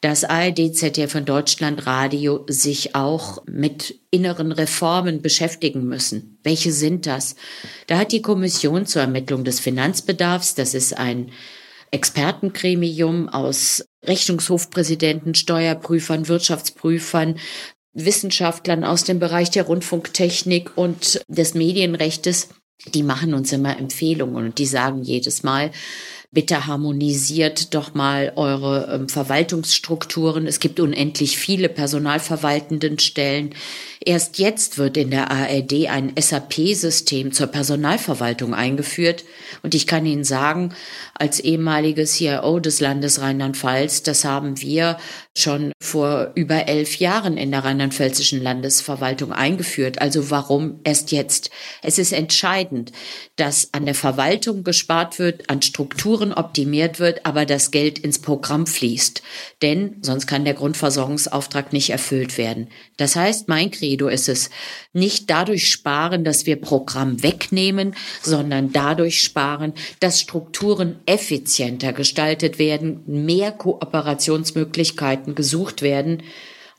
dass 0.00 0.24
ARD, 0.24 0.76
ZDF 0.76 1.14
und 1.14 1.28
Deutschlandradio 1.28 2.44
sich 2.46 2.94
auch 2.94 3.42
mit 3.46 3.98
inneren 4.10 4.52
Reformen 4.52 5.22
beschäftigen 5.22 5.84
müssen. 5.84 6.38
Welche 6.42 6.72
sind 6.72 7.06
das? 7.06 7.36
Da 7.86 7.96
hat 7.96 8.12
die 8.12 8.20
Kommission 8.20 8.84
zur 8.84 9.00
Ermittlung 9.00 9.44
des 9.44 9.60
Finanzbedarfs, 9.60 10.54
das 10.56 10.74
ist 10.74 10.98
ein 10.98 11.30
Expertengremium 11.94 13.28
aus 13.28 13.84
Rechnungshofpräsidenten, 14.04 15.34
Steuerprüfern, 15.34 16.28
Wirtschaftsprüfern, 16.28 17.38
Wissenschaftlern 17.92 18.82
aus 18.82 19.04
dem 19.04 19.20
Bereich 19.20 19.50
der 19.50 19.64
Rundfunktechnik 19.64 20.76
und 20.76 21.24
des 21.28 21.54
Medienrechtes, 21.54 22.48
die 22.92 23.04
machen 23.04 23.32
uns 23.32 23.52
immer 23.52 23.78
Empfehlungen 23.78 24.46
und 24.46 24.58
die 24.58 24.66
sagen 24.66 25.02
jedes 25.02 25.44
Mal, 25.44 25.70
bitte 26.34 26.66
harmonisiert 26.66 27.74
doch 27.74 27.94
mal 27.94 28.32
eure 28.36 28.92
ähm, 28.92 29.08
Verwaltungsstrukturen. 29.08 30.46
Es 30.46 30.60
gibt 30.60 30.80
unendlich 30.80 31.38
viele 31.38 31.68
personalverwaltenden 31.68 32.98
Stellen. 32.98 33.54
Erst 34.04 34.38
jetzt 34.38 34.76
wird 34.76 34.98
in 34.98 35.10
der 35.10 35.30
ARD 35.30 35.88
ein 35.88 36.12
SAP-System 36.18 37.32
zur 37.32 37.46
Personalverwaltung 37.46 38.52
eingeführt. 38.52 39.24
Und 39.62 39.74
ich 39.74 39.86
kann 39.86 40.04
Ihnen 40.04 40.24
sagen, 40.24 40.74
als 41.14 41.40
ehemaliges 41.40 42.14
CIO 42.16 42.60
des 42.60 42.80
Landes 42.80 43.22
Rheinland-Pfalz, 43.22 44.02
das 44.02 44.26
haben 44.26 44.60
wir 44.60 44.98
schon 45.36 45.72
vor 45.80 46.32
über 46.34 46.68
elf 46.68 46.96
Jahren 46.96 47.38
in 47.38 47.50
der 47.50 47.64
rheinland-pfälzischen 47.64 48.42
Landesverwaltung 48.42 49.32
eingeführt. 49.32 50.02
Also 50.02 50.30
warum 50.30 50.80
erst 50.84 51.10
jetzt? 51.10 51.50
Es 51.82 51.98
ist 51.98 52.12
entscheidend, 52.12 52.92
dass 53.36 53.70
an 53.72 53.86
der 53.86 53.94
Verwaltung 53.94 54.64
gespart 54.64 55.18
wird, 55.18 55.48
an 55.48 55.62
Strukturen 55.62 56.23
optimiert 56.32 57.00
wird, 57.00 57.26
aber 57.26 57.46
das 57.46 57.70
Geld 57.70 57.98
ins 57.98 58.18
Programm 58.18 58.66
fließt. 58.66 59.22
Denn 59.62 59.96
sonst 60.02 60.26
kann 60.26 60.44
der 60.44 60.54
Grundversorgungsauftrag 60.54 61.72
nicht 61.72 61.90
erfüllt 61.90 62.38
werden. 62.38 62.68
Das 62.96 63.16
heißt, 63.16 63.48
mein 63.48 63.70
Credo 63.70 64.08
ist 64.08 64.28
es, 64.28 64.50
nicht 64.92 65.28
dadurch 65.30 65.70
sparen, 65.70 66.24
dass 66.24 66.46
wir 66.46 66.56
Programm 66.56 67.22
wegnehmen, 67.22 67.94
sondern 68.22 68.72
dadurch 68.72 69.20
sparen, 69.20 69.74
dass 70.00 70.20
Strukturen 70.20 71.00
effizienter 71.06 71.92
gestaltet 71.92 72.58
werden, 72.58 73.02
mehr 73.06 73.52
Kooperationsmöglichkeiten 73.52 75.34
gesucht 75.34 75.82
werden. 75.82 76.22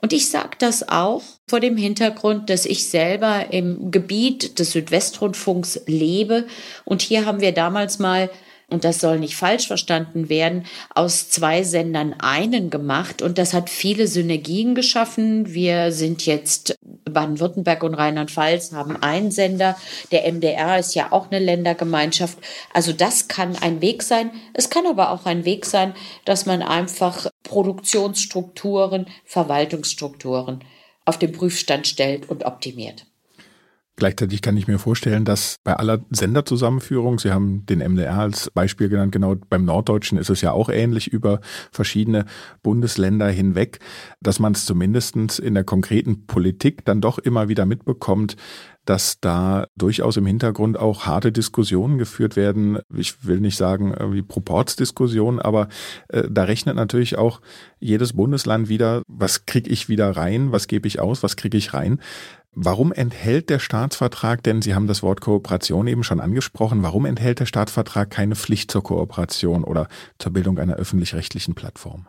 Und 0.02 0.14
ich 0.14 0.30
sage 0.30 0.52
das 0.60 0.88
auch 0.88 1.24
vor 1.48 1.60
dem 1.60 1.78
Hintergrund, 1.78 2.50
dass 2.50 2.66
ich 2.66 2.88
selber 2.88 3.52
im 3.52 3.92
Gebiet 3.92 4.60
des 4.60 4.74
Südwestrundfunks 4.74 5.82
lebe. 5.88 6.46
Und 6.84 7.02
hier 7.02 7.26
haben 7.26 7.42
wir 7.42 7.54
damals 7.54 7.98
mal 7.98 8.30
und 8.68 8.84
das 8.84 9.00
soll 9.00 9.20
nicht 9.20 9.36
falsch 9.36 9.68
verstanden 9.68 10.30
werden, 10.30 10.66
aus 10.94 11.30
zwei 11.30 11.64
Sendern 11.64 12.16
einen 12.20 12.70
gemacht 12.70 13.22
und 13.22 13.38
das 13.38 13.54
hat 13.54 13.70
viele 13.70 14.08
Synergien 14.08 14.76
geschaffen. 14.76 15.54
Wir 15.54 15.92
sind 15.92 16.26
jetzt 16.26 16.78
Baden-Württemberg 17.10 17.84
und 17.84 17.94
Rheinland-Pfalz 17.94 18.72
haben 18.72 19.02
einen 19.02 19.32
Sender. 19.32 19.78
Der 20.12 20.32
MDR 20.32 20.80
ist 20.80 20.96
ja 20.96 21.12
auch 21.12 21.30
eine 21.30 21.40
Ländergemeinschaft. 21.40 22.38
Also 22.74 22.92
das 22.94 23.28
kann 23.28 23.56
ein 23.58 23.82
Weg 23.82 24.04
sein. 24.04 24.32
Es 24.54 24.70
kann 24.70 24.86
aber 24.88 25.12
auch 25.12 25.26
ein 25.26 25.46
Weg 25.46 25.66
sein, 25.66 25.94
dass 26.26 26.46
man 26.46 26.62
einfach 26.62 27.28
Produktionsstrukturen, 27.44 29.08
Verwaltungsstrukturen 29.24 30.64
auf 31.06 31.20
den 31.20 31.32
Prüfstand 31.32 31.88
stellt 31.88 32.30
und 32.30 32.46
optimiert. 32.46 33.06
Gleichzeitig 33.98 34.42
kann 34.42 34.58
ich 34.58 34.68
mir 34.68 34.78
vorstellen, 34.78 35.24
dass 35.24 35.56
bei 35.64 35.74
aller 35.74 36.04
Senderzusammenführung, 36.10 37.18
Sie 37.18 37.32
haben 37.32 37.66
den 37.66 37.80
MDR 37.80 38.20
als 38.20 38.52
Beispiel 38.52 38.90
genannt, 38.90 39.14
genau 39.14 39.36
beim 39.50 39.64
Norddeutschen 39.64 40.18
ist 40.18 40.30
es 40.30 40.42
ja 40.42 40.52
auch 40.52 40.70
ähnlich 40.70 41.08
über 41.08 41.40
verschiedene 41.72 42.26
Bundesländer 42.62 43.30
hinweg, 43.30 43.80
dass 44.22 44.40
man 44.40 44.52
es 44.52 44.66
zumindestens 44.66 45.40
in 45.40 45.54
der 45.54 45.64
konkreten 45.64 46.26
Politik 46.28 46.84
dann 46.84 47.00
doch 47.00 47.20
immer 47.20 47.48
wieder 47.48 47.66
mitbekommt, 47.66 48.36
dass 48.86 49.20
da 49.20 49.68
durchaus 49.76 50.18
im 50.18 50.26
Hintergrund 50.26 50.78
auch 50.78 51.06
harte 51.06 51.32
Diskussionen 51.32 51.98
geführt 51.98 52.36
werden. 52.36 52.80
Ich 52.96 53.26
will 53.26 53.40
nicht 53.40 53.58
sagen 53.58 53.96
wie 54.14 54.22
Proportsdiskussionen, 54.22 55.40
aber 55.40 55.68
äh, 56.10 56.24
da 56.30 56.44
rechnet 56.44 56.76
natürlich 56.76 57.18
auch 57.18 57.42
jedes 57.80 58.14
Bundesland 58.14 58.70
wieder, 58.70 59.02
was 59.08 59.46
kriege 59.46 59.70
ich 59.70 59.90
wieder 59.90 60.16
rein, 60.16 60.52
was 60.52 60.68
gebe 60.68 60.88
ich 60.88 61.00
aus, 61.00 61.24
was 61.24 61.36
kriege 61.36 61.58
ich 61.58 61.74
rein. 61.74 62.00
Warum 62.58 62.94
enthält 62.94 63.50
der 63.50 63.60
Staatsvertrag, 63.60 64.42
denn 64.42 64.62
Sie 64.62 64.74
haben 64.74 64.88
das 64.88 65.04
Wort 65.04 65.20
Kooperation 65.20 65.88
eben 65.88 66.06
schon 66.06 66.22
angesprochen, 66.22 66.84
warum 66.84 67.06
enthält 67.06 67.42
der 67.42 67.46
Staatsvertrag 67.46 68.10
keine 68.10 68.38
Pflicht 68.38 68.72
zur 68.72 68.82
Kooperation 68.82 69.66
oder 69.66 69.90
zur 70.20 70.32
Bildung 70.32 70.58
einer 70.58 70.76
öffentlich-rechtlichen 70.76 71.54
Plattform? 71.54 72.08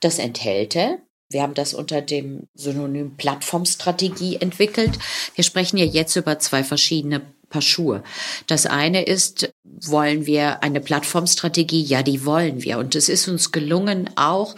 Das 0.00 0.18
enthält 0.18 0.74
er. 0.76 0.98
Wir 1.28 1.42
haben 1.42 1.52
das 1.52 1.74
unter 1.74 2.00
dem 2.00 2.48
Synonym 2.54 3.16
Plattformstrategie 3.16 4.36
entwickelt. 4.36 4.98
Wir 5.34 5.44
sprechen 5.44 5.76
ja 5.76 5.84
jetzt 5.84 6.16
über 6.16 6.38
zwei 6.38 6.64
verschiedene 6.64 7.20
Paar 7.52 7.62
Schuhe. 7.62 8.02
Das 8.46 8.66
eine 8.66 9.04
ist, 9.04 9.52
wollen 9.64 10.26
wir 10.26 10.62
eine 10.64 10.80
Plattformstrategie? 10.80 11.82
Ja, 11.82 12.02
die 12.02 12.24
wollen 12.24 12.62
wir. 12.62 12.78
Und 12.78 12.96
es 12.96 13.08
ist 13.08 13.28
uns 13.28 13.52
gelungen, 13.52 14.10
auch 14.16 14.56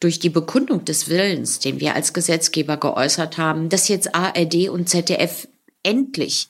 durch 0.00 0.20
die 0.20 0.30
Bekundung 0.30 0.84
des 0.84 1.08
Willens, 1.08 1.58
den 1.58 1.80
wir 1.80 1.94
als 1.94 2.12
Gesetzgeber 2.12 2.76
geäußert 2.76 3.36
haben, 3.36 3.68
dass 3.68 3.88
jetzt 3.88 4.14
ARD 4.14 4.68
und 4.68 4.88
ZDF 4.88 5.48
endlich 5.86 6.48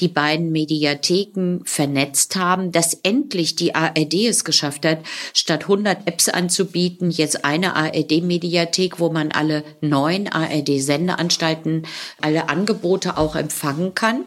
die 0.00 0.08
beiden 0.08 0.50
Mediatheken 0.50 1.60
vernetzt 1.64 2.36
haben, 2.36 2.72
dass 2.72 2.94
endlich 2.94 3.54
die 3.54 3.74
ARD 3.74 4.14
es 4.14 4.44
geschafft 4.44 4.86
hat, 4.86 5.00
statt 5.34 5.62
100 5.64 6.06
Apps 6.06 6.28
anzubieten, 6.28 7.10
jetzt 7.10 7.44
eine 7.44 7.76
ARD-Mediathek, 7.76 8.98
wo 8.98 9.10
man 9.10 9.30
alle 9.30 9.64
neun 9.80 10.28
ARD-Sendeanstalten, 10.28 11.86
alle 12.20 12.48
Angebote 12.48 13.18
auch 13.18 13.36
empfangen 13.36 13.94
kann. 13.94 14.24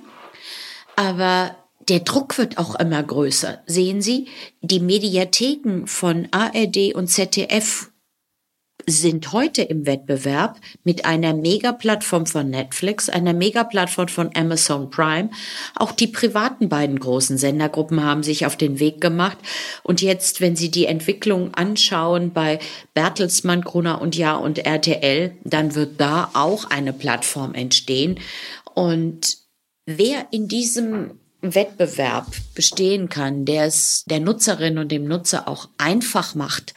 Aber 0.95 1.55
der 1.89 2.01
Druck 2.01 2.37
wird 2.37 2.57
auch 2.57 2.75
immer 2.75 3.01
größer. 3.01 3.61
Sehen 3.65 4.01
Sie, 4.01 4.27
die 4.61 4.79
Mediatheken 4.79 5.87
von 5.87 6.27
ARD 6.31 6.93
und 6.93 7.07
ZDF 7.07 7.91
sind 8.87 9.31
heute 9.31 9.61
im 9.61 9.85
Wettbewerb 9.85 10.59
mit 10.83 11.05
einer 11.05 11.33
Mega-Plattform 11.33 12.25
von 12.25 12.49
Netflix, 12.49 13.09
einer 13.09 13.33
Mega-Plattform 13.33 14.07
von 14.07 14.29
Amazon 14.35 14.89
Prime. 14.89 15.29
Auch 15.75 15.91
die 15.91 16.07
privaten 16.07 16.69
beiden 16.69 16.99
großen 16.99 17.37
Sendergruppen 17.37 18.03
haben 18.03 18.23
sich 18.23 18.45
auf 18.45 18.55
den 18.55 18.79
Weg 18.79 19.01
gemacht. 19.01 19.37
Und 19.83 20.01
jetzt, 20.01 20.41
wenn 20.41 20.55
Sie 20.55 20.71
die 20.71 20.85
Entwicklung 20.85 21.53
anschauen 21.53 22.31
bei 22.33 22.59
Bertelsmann, 22.93 23.61
Gruner 23.61 24.01
und 24.01 24.15
Ja 24.15 24.35
und 24.35 24.59
RTL, 24.59 25.35
dann 25.43 25.75
wird 25.75 25.99
da 25.99 26.31
auch 26.33 26.65
eine 26.69 26.93
Plattform 26.93 27.53
entstehen. 27.53 28.19
Und 28.73 29.40
wer 29.85 30.27
in 30.31 30.47
diesem 30.47 31.19
Wettbewerb 31.41 32.27
bestehen 32.53 33.09
kann, 33.09 33.45
der 33.45 33.65
es 33.65 34.03
der 34.05 34.19
Nutzerin 34.19 34.77
und 34.77 34.91
dem 34.91 35.05
Nutzer 35.05 35.47
auch 35.47 35.69
einfach 35.77 36.35
macht, 36.35 36.73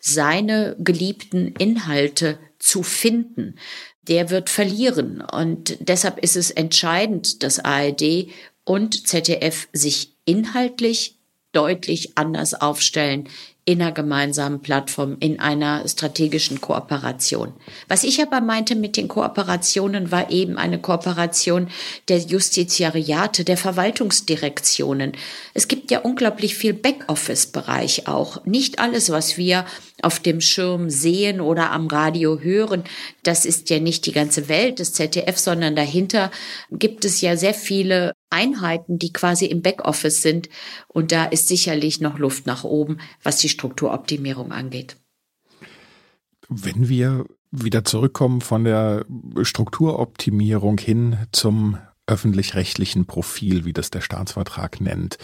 seine 0.00 0.76
geliebten 0.78 1.54
Inhalte 1.58 2.38
zu 2.58 2.82
finden, 2.82 3.56
der 4.02 4.30
wird 4.30 4.50
verlieren. 4.50 5.20
Und 5.20 5.76
deshalb 5.80 6.18
ist 6.18 6.36
es 6.36 6.50
entscheidend, 6.50 7.42
dass 7.42 7.60
ARD 7.60 8.28
und 8.64 9.06
ZDF 9.06 9.68
sich 9.72 10.16
inhaltlich 10.24 11.19
deutlich 11.52 12.16
anders 12.16 12.54
aufstellen 12.54 13.28
in 13.66 13.80
einer 13.82 13.92
gemeinsamen 13.92 14.62
Plattform, 14.62 15.16
in 15.20 15.38
einer 15.38 15.86
strategischen 15.86 16.60
Kooperation. 16.60 17.52
Was 17.88 18.04
ich 18.04 18.20
aber 18.20 18.40
meinte 18.40 18.74
mit 18.74 18.96
den 18.96 19.06
Kooperationen 19.06 20.10
war 20.10 20.30
eben 20.30 20.56
eine 20.56 20.80
Kooperation 20.80 21.68
der 22.08 22.18
Justiziariate, 22.18 23.44
der 23.44 23.56
Verwaltungsdirektionen. 23.56 25.12
Es 25.54 25.68
gibt 25.68 25.90
ja 25.90 26.00
unglaublich 26.00 26.56
viel 26.56 26.72
Backoffice-Bereich 26.72 28.08
auch. 28.08 28.44
Nicht 28.44 28.78
alles, 28.78 29.10
was 29.10 29.36
wir 29.36 29.66
auf 30.02 30.18
dem 30.18 30.40
Schirm 30.40 30.88
sehen 30.88 31.40
oder 31.40 31.70
am 31.70 31.86
Radio 31.86 32.40
hören, 32.40 32.82
das 33.22 33.44
ist 33.44 33.68
ja 33.70 33.78
nicht 33.78 34.06
die 34.06 34.12
ganze 34.12 34.48
Welt 34.48 34.78
des 34.78 34.94
ZDF, 34.94 35.38
sondern 35.38 35.76
dahinter 35.76 36.30
gibt 36.72 37.04
es 37.04 37.20
ja 37.20 37.36
sehr 37.36 37.54
viele 37.54 38.14
Einheiten, 38.30 38.98
die 38.98 39.12
quasi 39.12 39.46
im 39.46 39.62
Backoffice 39.62 40.22
sind. 40.22 40.48
Und 40.88 41.12
da 41.12 41.24
ist 41.24 41.48
sicherlich 41.48 42.00
noch 42.00 42.18
Luft 42.18 42.46
nach 42.46 42.64
oben, 42.64 42.98
was 43.22 43.38
die 43.38 43.48
Strukturoptimierung 43.48 44.52
angeht. 44.52 44.96
Wenn 46.48 46.88
wir 46.88 47.26
wieder 47.50 47.84
zurückkommen 47.84 48.40
von 48.40 48.64
der 48.64 49.04
Strukturoptimierung 49.42 50.78
hin 50.78 51.16
zum 51.32 51.78
öffentlich-rechtlichen 52.06 53.06
Profil, 53.06 53.64
wie 53.64 53.72
das 53.72 53.90
der 53.90 54.00
Staatsvertrag 54.00 54.80
nennt. 54.80 55.16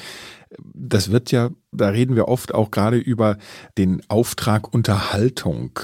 Das 0.73 1.11
wird 1.11 1.33
ja, 1.33 1.51
da 1.73 1.89
reden 1.89 2.15
wir 2.15 2.29
oft 2.29 2.55
auch 2.55 2.71
gerade 2.71 2.97
über 2.97 3.39
den 3.77 4.03
Auftrag 4.09 4.73
Unterhaltung 4.73 5.79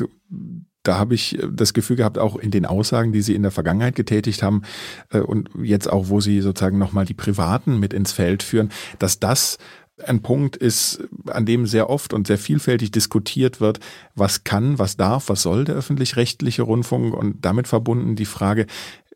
da 0.83 0.99
habe 0.99 1.15
ich 1.15 1.39
äh, 1.39 1.49
das 1.51 1.73
Gefühl 1.73 1.97
gehabt, 1.97 2.19
auch 2.19 2.37
in 2.37 2.51
den 2.51 2.67
Aussagen, 2.67 3.13
die 3.13 3.23
Sie 3.23 3.35
in 3.35 3.43
der 3.43 3.51
Vergangenheit 3.51 3.95
getätigt 3.95 4.43
haben 4.43 4.63
äh, 5.11 5.21
und 5.21 5.51
jetzt 5.63 5.91
auch, 5.91 6.09
wo 6.09 6.21
Sie 6.21 6.41
sozusagen 6.41 6.79
nochmal 6.79 7.05
die 7.05 7.15
Privaten 7.15 7.79
mit 7.79 7.93
ins 7.93 8.13
Feld 8.13 8.43
führen, 8.43 8.71
dass 8.99 9.21
das 9.21 9.59
ein 10.07 10.23
Punkt 10.23 10.57
ist, 10.57 11.05
an 11.27 11.47
dem 11.47 11.67
sehr 11.67 11.91
oft 11.91 12.13
und 12.13 12.27
sehr 12.27 12.39
vielfältig 12.39 12.91
diskutiert 12.91 13.61
wird, 13.61 13.79
was 14.15 14.43
kann, 14.43 14.79
was 14.79 14.97
darf, 14.97 15.29
was 15.29 15.43
soll 15.43 15.65
der 15.65 15.77
öffentlich-rechtliche 15.77 16.63
Rundfunk 16.63 17.15
und 17.15 17.45
damit 17.45 17.69
verbunden 17.69 18.17
die 18.17 18.25
Frage, 18.25 18.67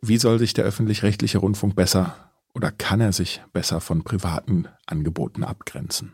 wie 0.02 0.18
soll 0.18 0.38
sich 0.38 0.54
der 0.54 0.64
öffentlich-rechtliche 0.64 1.38
Rundfunk 1.38 1.75
besser 1.75 2.30
oder 2.54 2.70
kann 2.70 3.00
er 3.00 3.12
sich 3.12 3.42
besser 3.52 3.80
von 3.80 4.04
privaten 4.04 4.68
Angeboten 4.87 5.44
abgrenzen? 5.44 6.12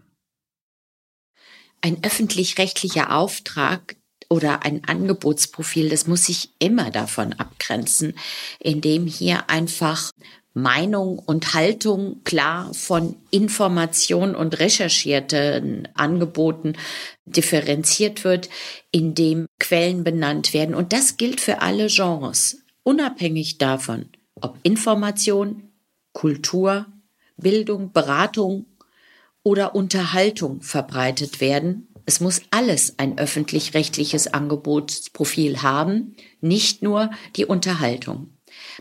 Ein 1.80 2.02
öffentlich-rechtlicher 2.02 3.14
Auftrag 3.14 3.96
oder 4.32 4.64
ein 4.64 4.82
Angebotsprofil, 4.86 5.90
das 5.90 6.06
muss 6.06 6.24
sich 6.24 6.52
immer 6.58 6.90
davon 6.90 7.34
abgrenzen, 7.34 8.14
indem 8.60 9.06
hier 9.06 9.50
einfach 9.50 10.10
Meinung 10.54 11.18
und 11.18 11.52
Haltung 11.52 12.24
klar 12.24 12.72
von 12.72 13.16
Information 13.30 14.34
und 14.34 14.58
recherchierten 14.58 15.86
Angeboten 15.92 16.72
differenziert 17.26 18.24
wird, 18.24 18.48
indem 18.90 19.44
Quellen 19.60 20.02
benannt 20.02 20.54
werden. 20.54 20.74
Und 20.74 20.94
das 20.94 21.18
gilt 21.18 21.42
für 21.42 21.60
alle 21.60 21.88
Genres, 21.88 22.62
unabhängig 22.84 23.58
davon, 23.58 24.06
ob 24.40 24.56
Information, 24.62 25.70
Kultur, 26.14 26.86
Bildung, 27.36 27.92
Beratung 27.92 28.64
oder 29.42 29.74
Unterhaltung 29.74 30.62
verbreitet 30.62 31.42
werden 31.42 31.91
es 32.06 32.20
muss 32.20 32.42
alles 32.50 32.98
ein 32.98 33.18
öffentlich-rechtliches 33.18 34.32
Angebotsprofil 34.32 35.62
haben, 35.62 36.16
nicht 36.40 36.82
nur 36.82 37.10
die 37.36 37.46
Unterhaltung. 37.46 38.30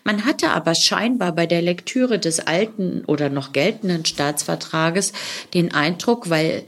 Man 0.03 0.25
hatte 0.25 0.49
aber 0.49 0.75
scheinbar 0.75 1.33
bei 1.33 1.45
der 1.45 1.61
Lektüre 1.61 2.19
des 2.19 2.39
alten 2.39 3.05
oder 3.05 3.29
noch 3.29 3.53
geltenden 3.53 4.05
Staatsvertrages 4.05 5.13
den 5.53 5.73
Eindruck, 5.73 6.29
weil 6.29 6.65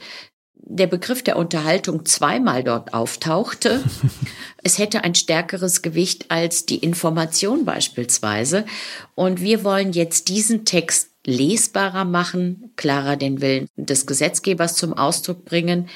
der 0.65 0.87
Begriff 0.87 1.21
der 1.21 1.37
Unterhaltung 1.37 2.05
zweimal 2.05 2.63
dort 2.63 2.93
auftauchte, 2.93 3.83
es 4.63 4.77
hätte 4.77 5.03
ein 5.03 5.15
stärkeres 5.15 5.81
Gewicht 5.81 6.31
als 6.31 6.65
die 6.65 6.77
Information 6.77 7.65
beispielsweise. 7.65 8.65
Und 9.13 9.41
wir 9.41 9.63
wollen 9.63 9.91
jetzt 9.91 10.29
diesen 10.29 10.63
Text 10.63 11.09
lesbarer 11.25 12.05
machen, 12.05 12.71
klarer 12.75 13.15
den 13.15 13.41
Willen 13.41 13.67
des 13.75 14.05
Gesetzgebers 14.05 14.75
zum 14.75 14.93
Ausdruck 14.93 15.45
bringen. 15.45 15.89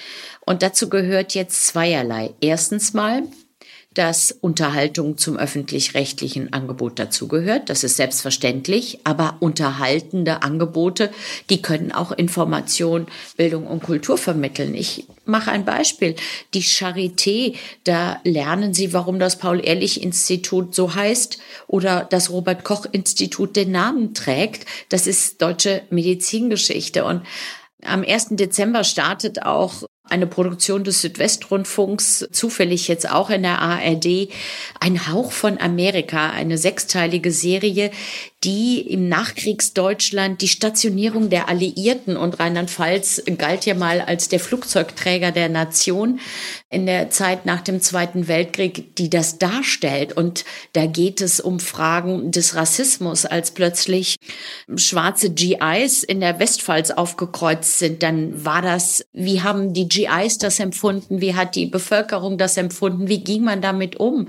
Und 0.45 0.61
dazu 0.61 0.89
gehört 0.89 1.33
jetzt 1.33 1.67
zweierlei. 1.67 2.33
Erstens 2.39 2.93
mal 2.93 3.23
dass 3.97 4.31
Unterhaltung 4.31 5.17
zum 5.17 5.37
öffentlich-rechtlichen 5.37 6.53
Angebot 6.53 6.99
dazugehört. 6.99 7.69
Das 7.69 7.83
ist 7.83 7.97
selbstverständlich, 7.97 8.99
aber 9.03 9.37
unterhaltende 9.39 10.43
Angebote, 10.43 11.09
die 11.49 11.61
können 11.61 11.91
auch 11.91 12.11
Information, 12.11 13.07
Bildung 13.37 13.65
und 13.65 13.81
Kultur 13.81 14.19
vermitteln. 14.19 14.75
Ich 14.75 15.07
mache 15.25 15.51
ein 15.51 15.65
Beispiel. 15.65 16.15
Die 16.53 16.61
Charité, 16.61 17.55
da 17.85 18.19
lernen 18.23 18.75
Sie, 18.75 18.93
warum 18.93 19.17
das 19.17 19.37
Paul-Ehrlich-Institut 19.37 20.75
so 20.75 20.93
heißt 20.93 21.39
oder 21.65 22.05
das 22.07 22.29
Robert-Koch-Institut 22.29 23.55
den 23.55 23.71
Namen 23.71 24.13
trägt. 24.13 24.67
Das 24.89 25.07
ist 25.07 25.41
deutsche 25.41 25.81
Medizingeschichte 25.89 27.03
und 27.03 27.23
am 27.83 28.03
1. 28.03 28.29
Dezember 28.31 28.83
startet 28.83 29.43
auch 29.43 29.83
eine 30.09 30.27
Produktion 30.27 30.83
des 30.83 31.01
Südwestrundfunks, 31.01 32.27
zufällig 32.31 32.87
jetzt 32.87 33.09
auch 33.09 33.29
in 33.29 33.43
der 33.43 33.59
ARD, 33.59 34.29
ein 34.79 35.07
Hauch 35.11 35.31
von 35.31 35.59
Amerika, 35.59 36.29
eine 36.29 36.57
sechsteilige 36.57 37.31
Serie, 37.31 37.91
die 38.43 38.81
im 38.81 39.09
Nachkriegsdeutschland 39.09 40.41
die 40.41 40.47
Stationierung 40.47 41.31
der 41.31 41.49
Alliierten 41.49 42.15
und 42.15 42.39
Rheinland-Pfalz 42.39 43.23
galt 43.37 43.65
ja 43.65 43.73
mal 43.73 43.99
als 43.99 44.29
der 44.29 44.39
Flugzeugträger 44.39 45.31
der 45.31 45.49
Nation 45.49 46.19
in 46.69 46.85
der 46.85 47.09
Zeit 47.09 47.47
nach 47.47 47.61
dem 47.61 47.81
Zweiten 47.81 48.27
Weltkrieg, 48.27 48.95
die 48.97 49.09
das 49.09 49.39
darstellt. 49.39 50.13
Und 50.13 50.45
da 50.73 50.85
geht 50.85 51.21
es 51.21 51.39
um 51.39 51.59
Fragen 51.59 52.31
des 52.31 52.55
Rassismus, 52.55 53.25
als 53.25 53.51
plötzlich 53.51 54.17
schwarze 54.75 55.31
GIs 55.31 56.03
in 56.03 56.19
der 56.19 56.39
Westpfalz 56.39 56.91
aufgekreuzt 56.91 57.79
sind. 57.79 58.03
Dann 58.03 58.45
war 58.45 58.61
das, 58.61 59.03
wie 59.13 59.41
haben 59.41 59.73
die 59.73 59.89
GIs 59.89 60.37
das 60.37 60.59
empfunden? 60.59 61.21
Wie 61.21 61.33
hat 61.33 61.55
die 61.55 61.65
Bevölkerung 61.65 62.37
das 62.37 62.55
empfunden? 62.57 63.07
Wie 63.07 63.23
ging 63.23 63.43
man 63.43 63.61
damit 63.61 63.95
um? 63.95 64.27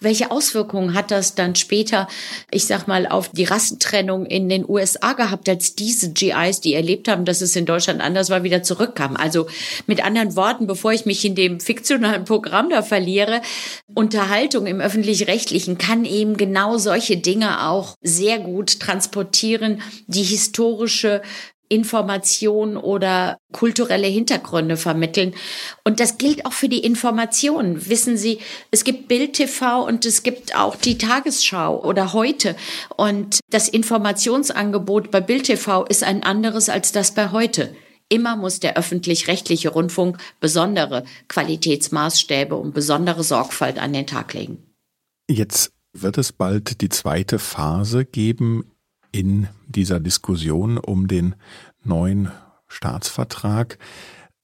Welche 0.00 0.30
Auswirkungen 0.30 0.94
hat 0.94 1.10
das 1.10 1.34
dann 1.34 1.56
später, 1.56 2.08
ich 2.50 2.64
sag 2.64 2.88
mal, 2.88 3.06
auf 3.06 3.28
die 3.28 3.49
Rassentrennung 3.50 4.26
in 4.26 4.48
den 4.48 4.68
USA 4.68 5.12
gehabt, 5.12 5.48
als 5.48 5.74
diese 5.74 6.12
GIs, 6.12 6.60
die 6.60 6.74
erlebt 6.74 7.08
haben, 7.08 7.24
dass 7.24 7.40
es 7.40 7.56
in 7.56 7.66
Deutschland 7.66 8.00
anders 8.00 8.30
war, 8.30 8.42
wieder 8.42 8.62
zurückkamen? 8.62 9.16
Also 9.16 9.46
mit 9.86 10.04
anderen 10.04 10.36
Worten, 10.36 10.66
bevor 10.66 10.92
ich 10.92 11.06
mich 11.06 11.24
in 11.24 11.34
dem 11.34 11.60
fiktionalen 11.60 12.24
Programm 12.24 12.70
da 12.70 12.82
verliere, 12.82 13.42
Unterhaltung 13.94 14.66
im 14.66 14.80
öffentlich-rechtlichen 14.80 15.78
kann 15.78 16.04
eben 16.04 16.36
genau 16.36 16.78
solche 16.78 17.16
Dinge 17.16 17.68
auch 17.68 17.96
sehr 18.02 18.38
gut 18.38 18.80
transportieren, 18.80 19.82
die 20.06 20.22
historische 20.22 21.22
Information 21.70 22.76
oder 22.76 23.38
kulturelle 23.52 24.08
Hintergründe 24.08 24.76
vermitteln. 24.76 25.34
Und 25.84 26.00
das 26.00 26.18
gilt 26.18 26.44
auch 26.44 26.52
für 26.52 26.68
die 26.68 26.80
Information. 26.80 27.88
Wissen 27.88 28.16
Sie, 28.16 28.40
es 28.70 28.84
gibt 28.84 29.08
Bild 29.08 29.34
TV 29.34 29.86
und 29.86 30.04
es 30.04 30.22
gibt 30.22 30.56
auch 30.56 30.76
die 30.76 30.98
Tagesschau 30.98 31.82
oder 31.82 32.12
heute. 32.12 32.56
Und 32.96 33.38
das 33.50 33.68
Informationsangebot 33.68 35.10
bei 35.10 35.20
Bild 35.20 35.44
TV 35.44 35.84
ist 35.86 36.02
ein 36.02 36.24
anderes 36.24 36.68
als 36.68 36.92
das 36.92 37.14
bei 37.14 37.30
heute. 37.30 37.74
Immer 38.08 38.36
muss 38.36 38.58
der 38.58 38.76
öffentlich-rechtliche 38.76 39.68
Rundfunk 39.68 40.18
besondere 40.40 41.04
Qualitätsmaßstäbe 41.28 42.56
und 42.56 42.74
besondere 42.74 43.22
Sorgfalt 43.22 43.78
an 43.78 43.92
den 43.92 44.08
Tag 44.08 44.34
legen. 44.34 44.58
Jetzt 45.30 45.72
wird 45.92 46.18
es 46.18 46.32
bald 46.32 46.80
die 46.80 46.88
zweite 46.88 47.38
Phase 47.38 48.04
geben 48.04 48.64
in 49.12 49.48
dieser 49.66 50.00
Diskussion 50.00 50.78
um 50.78 51.08
den 51.08 51.34
neuen 51.84 52.30
Staatsvertrag. 52.68 53.78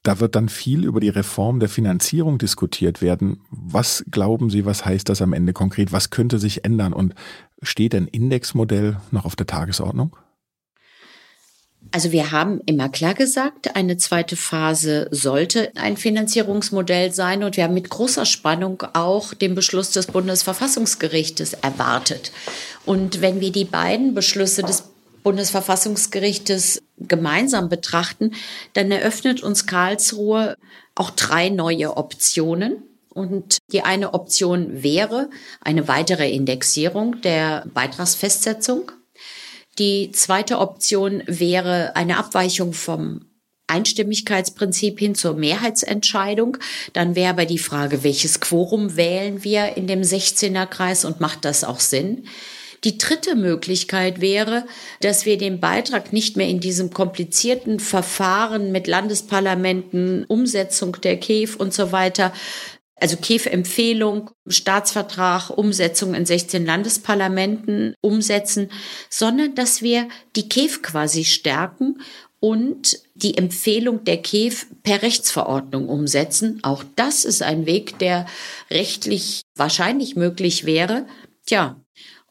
Da 0.02 0.20
wird 0.20 0.37
dann 0.37 0.48
viel 0.48 0.85
über 0.85 1.00
die 1.00 1.09
Reform 1.09 1.59
der 1.59 1.68
Finanzierung 1.68 2.38
diskutiert 2.38 3.02
werden. 3.02 3.40
Was 3.50 4.05
glauben 4.11 4.50
Sie, 4.50 4.64
was 4.64 4.85
heißt 4.85 5.09
das 5.09 5.20
am 5.20 5.33
Ende 5.33 5.52
konkret? 5.52 5.92
Was 5.92 6.11
könnte 6.11 6.38
sich 6.38 6.64
ändern? 6.64 6.92
Und 6.92 7.14
steht 7.62 7.94
ein 7.94 8.07
Indexmodell 8.07 8.98
noch 9.11 9.24
auf 9.24 9.35
der 9.35 9.46
Tagesordnung? 9.46 10.16
Also 11.92 12.12
wir 12.12 12.31
haben 12.33 12.61
immer 12.66 12.88
klar 12.88 13.14
gesagt, 13.14 13.75
eine 13.77 13.96
zweite 13.96 14.37
Phase 14.37 15.09
sollte 15.11 15.70
ein 15.77 15.96
Finanzierungsmodell 15.96 17.12
sein 17.12 17.42
und 17.42 17.57
wir 17.57 17.64
haben 17.64 17.75
mit 17.75 17.88
großer 17.88 18.27
Spannung 18.27 18.83
auch 18.92 19.35
den 19.35 19.55
Beschluss 19.55 19.90
des 19.92 20.07
Bundesverfassungsgerichtes 20.07 21.55
erwartet. 21.55 22.33
Und 22.85 23.20
wenn 23.20 23.40
wir 23.40 23.53
die 23.53 23.64
beiden 23.64 24.14
Beschlüsse 24.14 24.62
des 24.62 24.85
Bundesverfassungsgerichtes 25.22 26.83
gemeinsam 26.99 27.68
betrachten, 27.68 28.33
dann 28.75 28.90
eröffnet 28.90 29.42
uns 29.42 29.66
Karlsruhe 29.66 30.57
auch 30.94 31.11
drei 31.11 31.49
neue 31.49 31.96
Optionen. 31.96 32.83
Und 33.09 33.59
die 33.72 33.83
eine 33.83 34.14
Option 34.14 34.83
wäre 34.83 35.31
eine 35.61 35.88
weitere 35.88 36.31
Indexierung 36.31 37.22
der 37.22 37.64
Beitragsfestsetzung. 37.72 38.92
Die 39.79 40.11
zweite 40.12 40.59
Option 40.59 41.23
wäre 41.27 41.95
eine 41.97 42.17
Abweichung 42.17 42.73
vom 42.73 43.27
Einstimmigkeitsprinzip 43.67 44.99
hin 44.99 45.15
zur 45.15 45.35
Mehrheitsentscheidung. 45.35 46.57
Dann 46.93 47.15
wäre 47.15 47.31
aber 47.31 47.47
die 47.47 47.59
Frage, 47.59 48.05
welches 48.05 48.41
Quorum 48.41 48.97
wählen 48.97 49.45
wir 49.45 49.77
in 49.77 49.87
dem 49.87 50.03
16er 50.03 50.67
Kreis 50.67 51.05
und 51.05 51.21
macht 51.21 51.45
das 51.45 51.65
auch 51.65 51.81
Sinn? 51.81 52.27
Die 52.85 52.99
dritte 52.99 53.35
Möglichkeit 53.35 54.21
wäre, 54.21 54.65
dass 55.01 55.27
wir 55.27 55.39
den 55.39 55.61
Beitrag 55.61 56.12
nicht 56.12 56.37
mehr 56.37 56.49
in 56.49 56.61
diesem 56.61 56.91
komplizierten 56.91 57.81
Verfahren 57.81 58.71
mit 58.71 58.87
Landesparlamenten, 58.87 60.25
Umsetzung 60.27 61.01
der 61.01 61.19
KEF 61.19 61.57
und 61.57 61.75
so 61.75 61.91
weiter 61.91 62.33
also 62.99 63.17
KEF-Empfehlung, 63.17 64.31
Staatsvertrag, 64.47 65.51
Umsetzung 65.51 66.15
in 66.15 66.25
16 66.25 66.65
Landesparlamenten 66.65 67.95
umsetzen, 68.01 68.71
sondern 69.11 69.55
dass 69.55 69.83
wir 69.83 70.09
die 70.35 70.49
KEF 70.49 70.83
quasi 70.83 71.25
stärken 71.25 72.01
und 72.41 72.99
die 73.15 73.37
Empfehlung 73.37 74.05
der 74.05 74.23
KEF 74.23 74.67
per 74.83 75.03
Rechtsverordnung 75.03 75.89
umsetzen. 75.89 76.61
Auch 76.63 76.85
das 76.97 77.25
ist 77.25 77.43
ein 77.43 77.67
Weg, 77.67 77.99
der 77.99 78.27
rechtlich 78.71 79.43
wahrscheinlich 79.55 80.17
möglich 80.17 80.65
wäre. 80.65 81.07
Tja, 81.47 81.81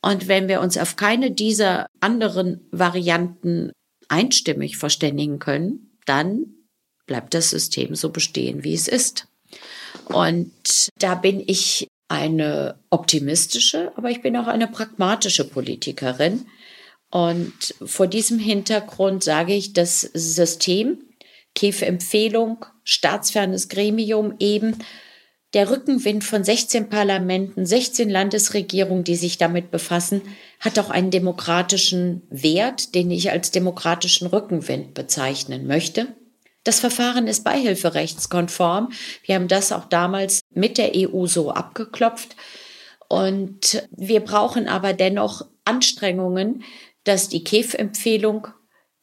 und 0.01 0.27
wenn 0.27 0.47
wir 0.47 0.61
uns 0.61 0.77
auf 0.77 0.95
keine 0.95 1.31
dieser 1.31 1.87
anderen 1.99 2.67
Varianten 2.71 3.71
einstimmig 4.07 4.77
verständigen 4.77 5.39
können, 5.39 5.97
dann 6.05 6.55
bleibt 7.07 7.33
das 7.33 7.49
System 7.49 7.95
so 7.95 8.09
bestehen, 8.09 8.63
wie 8.63 8.73
es 8.73 8.87
ist. 8.87 9.27
Und 10.05 10.89
da 10.99 11.15
bin 11.15 11.43
ich 11.45 11.87
eine 12.07 12.79
optimistische, 12.89 13.91
aber 13.95 14.11
ich 14.11 14.21
bin 14.21 14.35
auch 14.37 14.47
eine 14.47 14.67
pragmatische 14.67 15.47
Politikerin. 15.47 16.45
Und 17.11 17.75
vor 17.83 18.07
diesem 18.07 18.39
Hintergrund 18.39 19.23
sage 19.23 19.53
ich, 19.53 19.73
das 19.73 20.01
System, 20.01 20.99
KEF-Empfehlung, 21.55 22.65
staatsfernes 22.83 23.69
Gremium 23.69 24.35
eben, 24.39 24.77
der 25.53 25.69
Rückenwind 25.69 26.25
von 26.25 26.43
16 26.43 26.89
Parlamenten, 26.89 27.65
16 27.65 28.09
Landesregierungen, 28.09 29.05
die 29.05 29.15
sich 29.15 29.37
damit 29.37 29.71
befassen, 29.71 30.21
hat 30.59 30.77
auch 30.77 30.89
einen 30.89 31.11
demokratischen 31.11 32.23
Wert, 32.29 32.93
den 32.93 33.09
ich 33.09 33.31
als 33.31 33.51
demokratischen 33.51 34.27
Rückenwind 34.27 34.93
bezeichnen 34.93 35.65
möchte. 35.65 36.07
Das 36.65 36.79
Verfahren 36.79 37.27
ist 37.27 37.43
beihilferechtskonform. 37.43 38.91
Wir 39.23 39.35
haben 39.35 39.47
das 39.47 39.71
auch 39.71 39.85
damals 39.85 40.41
mit 40.53 40.77
der 40.77 40.91
EU 40.95 41.27
so 41.27 41.51
abgeklopft. 41.51 42.35
Und 43.07 43.87
wir 43.91 44.19
brauchen 44.21 44.67
aber 44.67 44.93
dennoch 44.93 45.45
Anstrengungen, 45.63 46.63
dass 47.03 47.29
die 47.29 47.43
KEF-Empfehlung 47.43 48.47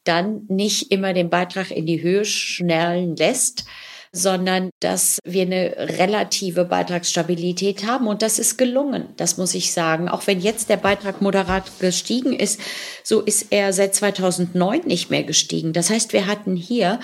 dann 0.03 0.45
nicht 0.49 0.91
immer 0.91 1.13
den 1.13 1.29
Beitrag 1.29 1.71
in 1.71 1.85
die 1.85 2.01
Höhe 2.01 2.25
schnellen 2.25 3.15
lässt, 3.15 3.63
sondern 4.11 4.69
dass 4.81 5.19
wir 5.23 5.43
eine 5.43 5.73
relative 5.77 6.65
Beitragsstabilität 6.65 7.87
haben. 7.87 8.07
Und 8.07 8.21
das 8.21 8.39
ist 8.39 8.57
gelungen, 8.57 9.07
das 9.15 9.37
muss 9.37 9.55
ich 9.55 9.71
sagen. 9.71 10.09
Auch 10.09 10.27
wenn 10.27 10.41
jetzt 10.41 10.69
der 10.69 10.77
Beitrag 10.77 11.21
moderat 11.21 11.79
gestiegen 11.79 12.33
ist, 12.33 12.59
so 13.03 13.21
ist 13.21 13.47
er 13.51 13.71
seit 13.71 13.95
2009 13.95 14.81
nicht 14.85 15.09
mehr 15.09 15.23
gestiegen. 15.23 15.71
Das 15.71 15.89
heißt, 15.89 16.11
wir 16.11 16.27
hatten 16.27 16.57
hier 16.57 16.99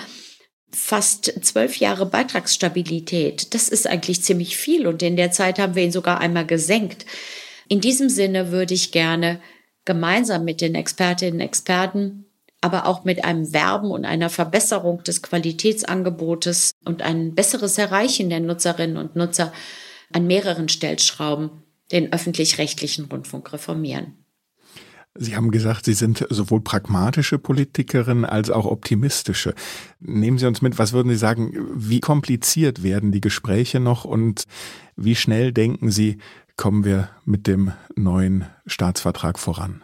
fast 0.72 1.32
zwölf 1.44 1.76
Jahre 1.76 2.06
Beitragsstabilität. 2.06 3.54
Das 3.54 3.68
ist 3.68 3.86
eigentlich 3.86 4.22
ziemlich 4.22 4.56
viel 4.56 4.86
und 4.86 5.02
in 5.02 5.16
der 5.16 5.32
Zeit 5.32 5.58
haben 5.58 5.74
wir 5.74 5.82
ihn 5.82 5.92
sogar 5.92 6.20
einmal 6.20 6.46
gesenkt. 6.46 7.06
In 7.68 7.80
diesem 7.80 8.08
Sinne 8.08 8.50
würde 8.50 8.74
ich 8.74 8.92
gerne 8.92 9.40
gemeinsam 9.84 10.44
mit 10.44 10.60
den 10.60 10.74
Expertinnen 10.74 11.34
und 11.34 11.40
Experten, 11.40 12.26
aber 12.60 12.86
auch 12.86 13.04
mit 13.04 13.24
einem 13.24 13.52
Werben 13.52 13.90
und 13.90 14.04
einer 14.04 14.28
Verbesserung 14.28 15.02
des 15.02 15.22
Qualitätsangebotes 15.22 16.72
und 16.84 17.02
ein 17.02 17.34
besseres 17.34 17.78
Erreichen 17.78 18.28
der 18.28 18.40
Nutzerinnen 18.40 18.96
und 18.96 19.16
Nutzer 19.16 19.52
an 20.12 20.26
mehreren 20.26 20.68
Stellschrauben 20.68 21.62
den 21.90 22.12
öffentlich-rechtlichen 22.12 23.06
Rundfunk 23.06 23.52
reformieren. 23.52 24.19
Sie 25.18 25.34
haben 25.34 25.50
gesagt, 25.50 25.86
Sie 25.86 25.94
sind 25.94 26.24
sowohl 26.30 26.60
pragmatische 26.60 27.38
Politikerin 27.38 28.24
als 28.24 28.48
auch 28.48 28.64
optimistische. 28.64 29.54
Nehmen 29.98 30.38
Sie 30.38 30.46
uns 30.46 30.62
mit, 30.62 30.78
was 30.78 30.92
würden 30.92 31.10
Sie 31.10 31.18
sagen, 31.18 31.52
wie 31.74 32.00
kompliziert 32.00 32.82
werden 32.84 33.10
die 33.10 33.20
Gespräche 33.20 33.80
noch 33.80 34.04
und 34.04 34.44
wie 34.96 35.16
schnell 35.16 35.52
denken 35.52 35.90
Sie, 35.90 36.18
kommen 36.56 36.84
wir 36.84 37.08
mit 37.24 37.46
dem 37.46 37.72
neuen 37.96 38.44
Staatsvertrag 38.66 39.38
voran? 39.38 39.82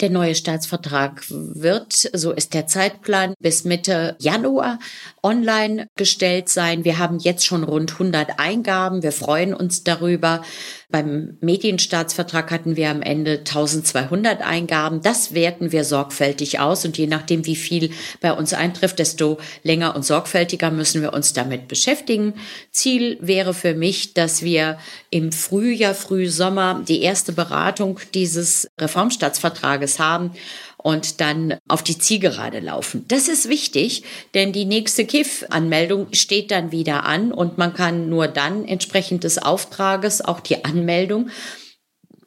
Der 0.00 0.10
neue 0.10 0.34
Staatsvertrag 0.34 1.24
wird, 1.30 1.94
so 1.94 2.30
ist 2.30 2.52
der 2.52 2.66
Zeitplan, 2.66 3.32
bis 3.38 3.64
Mitte 3.64 4.14
Januar 4.18 4.78
online 5.22 5.88
gestellt 5.96 6.50
sein. 6.50 6.84
Wir 6.84 6.98
haben 6.98 7.18
jetzt 7.18 7.46
schon 7.46 7.64
rund 7.64 7.92
100 7.92 8.38
Eingaben. 8.38 9.02
Wir 9.02 9.12
freuen 9.12 9.54
uns 9.54 9.84
darüber. 9.84 10.42
Beim 10.88 11.36
Medienstaatsvertrag 11.40 12.52
hatten 12.52 12.76
wir 12.76 12.90
am 12.90 13.02
Ende 13.02 13.38
1200 13.38 14.40
Eingaben. 14.40 15.02
Das 15.02 15.34
werten 15.34 15.72
wir 15.72 15.82
sorgfältig 15.82 16.60
aus 16.60 16.84
und 16.84 16.96
je 16.96 17.08
nachdem, 17.08 17.44
wie 17.44 17.56
viel 17.56 17.90
bei 18.20 18.32
uns 18.32 18.54
eintrifft, 18.54 19.00
desto 19.00 19.38
länger 19.64 19.96
und 19.96 20.04
sorgfältiger 20.04 20.70
müssen 20.70 21.02
wir 21.02 21.12
uns 21.12 21.32
damit 21.32 21.66
beschäftigen. 21.66 22.34
Ziel 22.70 23.18
wäre 23.20 23.52
für 23.52 23.74
mich, 23.74 24.14
dass 24.14 24.42
wir 24.42 24.78
im 25.10 25.32
Frühjahr, 25.32 25.94
Frühsommer 25.94 26.82
die 26.86 27.02
erste 27.02 27.32
Beratung 27.32 27.98
dieses 28.14 28.68
Reformstaatsvertrages 28.80 29.98
haben 29.98 30.30
und 30.86 31.20
dann 31.20 31.58
auf 31.66 31.82
die 31.82 31.98
Zielgerade 31.98 32.60
laufen. 32.60 33.04
Das 33.08 33.26
ist 33.26 33.48
wichtig, 33.48 34.04
denn 34.34 34.52
die 34.52 34.66
nächste 34.66 35.04
KIF-Anmeldung 35.04 36.06
steht 36.12 36.52
dann 36.52 36.70
wieder 36.70 37.04
an 37.06 37.32
und 37.32 37.58
man 37.58 37.74
kann 37.74 38.08
nur 38.08 38.28
dann 38.28 38.64
entsprechend 38.64 39.24
des 39.24 39.38
Auftrages 39.38 40.20
auch 40.20 40.38
die 40.38 40.64
Anmeldung 40.64 41.30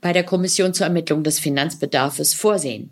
bei 0.02 0.12
der 0.12 0.26
Kommission 0.26 0.74
zur 0.74 0.88
Ermittlung 0.88 1.24
des 1.24 1.39
Finanzbedarfs 1.39 2.34
vorsehen. 2.34 2.91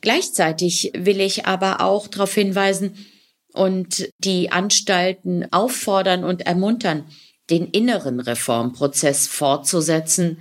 Gleichzeitig 0.00 0.92
will 0.96 1.20
ich 1.20 1.44
aber 1.44 1.80
auch 1.80 2.06
darauf 2.06 2.32
hinweisen 2.32 3.04
und 3.52 4.08
die 4.20 4.52
Anstalten 4.52 5.44
auffordern 5.50 6.22
und 6.22 6.46
ermuntern, 6.46 7.04
den 7.50 7.66
inneren 7.66 8.20
Reformprozess 8.20 9.26
fortzusetzen 9.26 10.40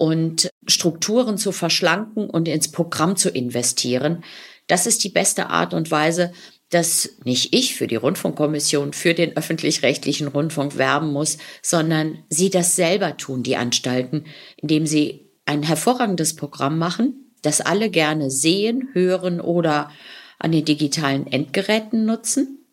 und 0.00 0.48
Strukturen 0.66 1.36
zu 1.36 1.52
verschlanken 1.52 2.30
und 2.30 2.48
ins 2.48 2.72
Programm 2.72 3.16
zu 3.16 3.28
investieren. 3.28 4.24
Das 4.66 4.86
ist 4.86 5.04
die 5.04 5.10
beste 5.10 5.50
Art 5.50 5.74
und 5.74 5.90
Weise, 5.90 6.32
dass 6.70 7.18
nicht 7.24 7.54
ich 7.54 7.74
für 7.74 7.86
die 7.86 7.96
Rundfunkkommission, 7.96 8.94
für 8.94 9.12
den 9.12 9.36
öffentlich-rechtlichen 9.36 10.28
Rundfunk 10.28 10.78
werben 10.78 11.12
muss, 11.12 11.36
sondern 11.60 12.24
sie 12.30 12.48
das 12.48 12.76
selber 12.76 13.18
tun, 13.18 13.42
die 13.42 13.56
Anstalten, 13.56 14.24
indem 14.56 14.86
sie 14.86 15.28
ein 15.44 15.62
hervorragendes 15.62 16.34
Programm 16.34 16.78
machen, 16.78 17.34
das 17.42 17.60
alle 17.60 17.90
gerne 17.90 18.30
sehen, 18.30 18.88
hören 18.94 19.38
oder 19.38 19.90
an 20.38 20.50
den 20.50 20.64
digitalen 20.64 21.26
Endgeräten 21.26 22.06
nutzen 22.06 22.64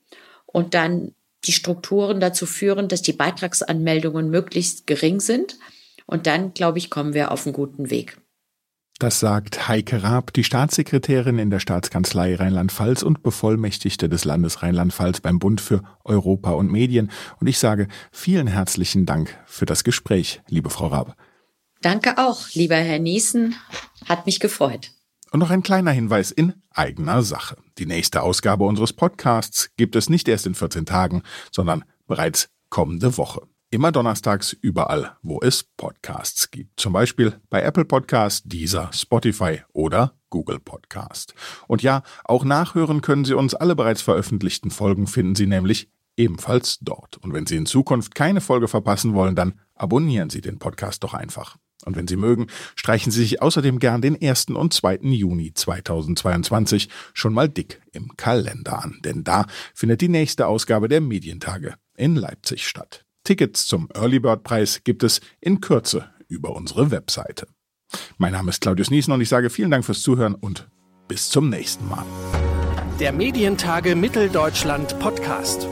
und 0.46 0.76
dann 0.76 1.12
die 1.44 1.52
Strukturen 1.52 2.22
dazu 2.22 2.46
führen, 2.46 2.88
dass 2.88 3.02
die 3.02 3.12
Beitragsanmeldungen 3.12 4.30
möglichst 4.30 4.88
gering 4.88 5.20
sind 5.20 5.58
und 6.08 6.26
dann, 6.26 6.54
glaube 6.54 6.80
ich, 6.80 6.90
kommen 6.90 7.14
wir 7.14 7.32
auf 7.32 7.46
einen 7.46 7.54
guten 7.54 7.92
Weg. 7.92 8.18
Das 9.00 9.20
sagt 9.20 9.68
Heike 9.68 10.02
Raab, 10.02 10.34
die 10.34 10.44
Staatssekretärin 10.44 11.38
in 11.38 11.52
der 11.52 11.60
Staatskanzlei 11.60 12.34
Rheinland-Pfalz 12.34 13.04
und 13.04 13.22
Bevollmächtigte 13.22 14.10
des 14.10 14.26
Landes 14.26 14.64
Rheinland-Pfalz 14.64 15.22
beim 15.22 15.38
Bund 15.38 15.62
für 15.62 15.84
Europa 16.04 16.50
und 16.52 16.72
Medien. 16.72 17.12
Und 17.40 17.46
ich 17.46 17.60
sage 17.60 17.90
vielen 18.12 18.48
herzlichen 18.48 19.06
Dank 19.06 19.38
für 19.46 19.68
das 19.68 19.84
Gespräch, 19.84 20.42
liebe 20.48 20.72
Frau 20.72 20.88
Raab. 20.88 21.16
Danke 21.82 22.18
auch, 22.18 22.50
lieber 22.54 22.78
Herr 22.78 22.98
Niesen. 22.98 23.54
Hat 24.10 24.26
mich 24.26 24.40
gefreut. 24.40 24.90
Und 25.30 25.42
noch 25.42 25.52
ein 25.52 25.62
kleiner 25.62 25.92
Hinweis 25.92 26.32
in 26.32 26.56
eigener 26.72 27.22
Sache. 27.22 27.58
Die 27.78 27.86
nächste 27.86 28.24
Ausgabe 28.24 28.64
unseres 28.64 28.94
Podcasts 28.94 29.70
gibt 29.78 29.96
es 29.96 30.10
nicht 30.10 30.28
erst 30.28 30.48
in 30.48 30.56
14 30.56 30.88
Tagen, 30.88 31.22
sondern 31.52 31.84
bereits 32.08 32.50
kommende 32.70 33.16
Woche. 33.18 33.42
Immer 33.70 33.92
donnerstags 33.92 34.54
überall, 34.54 35.18
wo 35.22 35.42
es 35.42 35.62
Podcasts 35.62 36.52
gibt. 36.52 36.80
Zum 36.80 36.94
Beispiel 36.94 37.42
bei 37.50 37.62
Apple 37.62 37.84
Podcast, 37.84 38.44
Deezer, 38.46 38.90
Spotify 38.94 39.62
oder 39.74 40.14
Google 40.30 40.60
Podcast. 40.62 41.34
Und 41.68 41.84
ja, 41.84 42.04
auch 42.24 42.46
nachhören 42.46 43.02
können 43.02 43.26
Sie 43.26 43.34
uns 43.34 43.56
alle 43.56 43.76
bereits 43.76 44.02
veröffentlichten 44.02 44.72
Folgen 44.72 45.06
finden 45.06 45.36
Sie 45.36 45.48
nämlich 45.48 45.90
ebenfalls 46.16 46.80
dort. 46.80 47.18
Und 47.18 47.34
wenn 47.34 47.46
Sie 47.46 47.58
in 47.58 47.66
Zukunft 47.66 48.16
keine 48.16 48.40
Folge 48.40 48.70
verpassen 48.70 49.14
wollen, 49.14 49.36
dann 49.36 49.60
abonnieren 49.76 50.30
Sie 50.30 50.40
den 50.40 50.60
Podcast 50.60 51.04
doch 51.04 51.14
einfach. 51.14 51.58
Und 51.84 51.98
wenn 51.98 52.08
Sie 52.08 52.16
mögen, 52.16 52.48
streichen 52.78 53.12
Sie 53.12 53.20
sich 53.20 53.42
außerdem 53.42 53.80
gern 53.80 54.02
den 54.02 54.18
1. 54.22 54.46
und 54.52 54.74
2. 54.74 55.00
Juni 55.02 55.54
2022 55.54 56.88
schon 57.14 57.34
mal 57.34 57.50
dick 57.50 57.82
im 57.92 58.16
Kalender 58.16 58.82
an, 58.82 59.00
denn 59.04 59.26
da 59.26 59.46
findet 59.74 60.00
die 60.00 60.10
nächste 60.10 60.48
Ausgabe 60.48 60.88
der 60.88 61.02
Medientage 61.02 61.76
in 61.98 62.16
Leipzig 62.16 62.66
statt. 62.66 63.07
Tickets 63.28 63.68
zum 63.68 63.90
Early 63.94 64.20
Bird 64.20 64.44
Preis 64.44 64.86
gibt 64.86 65.04
es 65.04 65.20
in 65.42 65.60
Kürze 65.60 66.10
über 66.30 66.56
unsere 66.56 66.92
Webseite. 66.92 67.48
Mein 68.18 68.32
Name 68.32 68.52
ist 68.52 68.62
Claudius 68.62 68.90
Niesen 68.90 69.12
und 69.12 69.20
ich 69.20 69.28
sage 69.28 69.50
vielen 69.50 69.70
Dank 69.70 69.84
fürs 69.84 70.02
Zuhören 70.02 70.34
und 70.34 70.70
bis 71.10 71.30
zum 71.30 71.50
nächsten 71.50 71.90
Mal. 71.90 72.06
Der 73.02 73.12
Medientage 73.12 73.98
Mitteldeutschland 73.98 74.98
Podcast. 75.00 75.68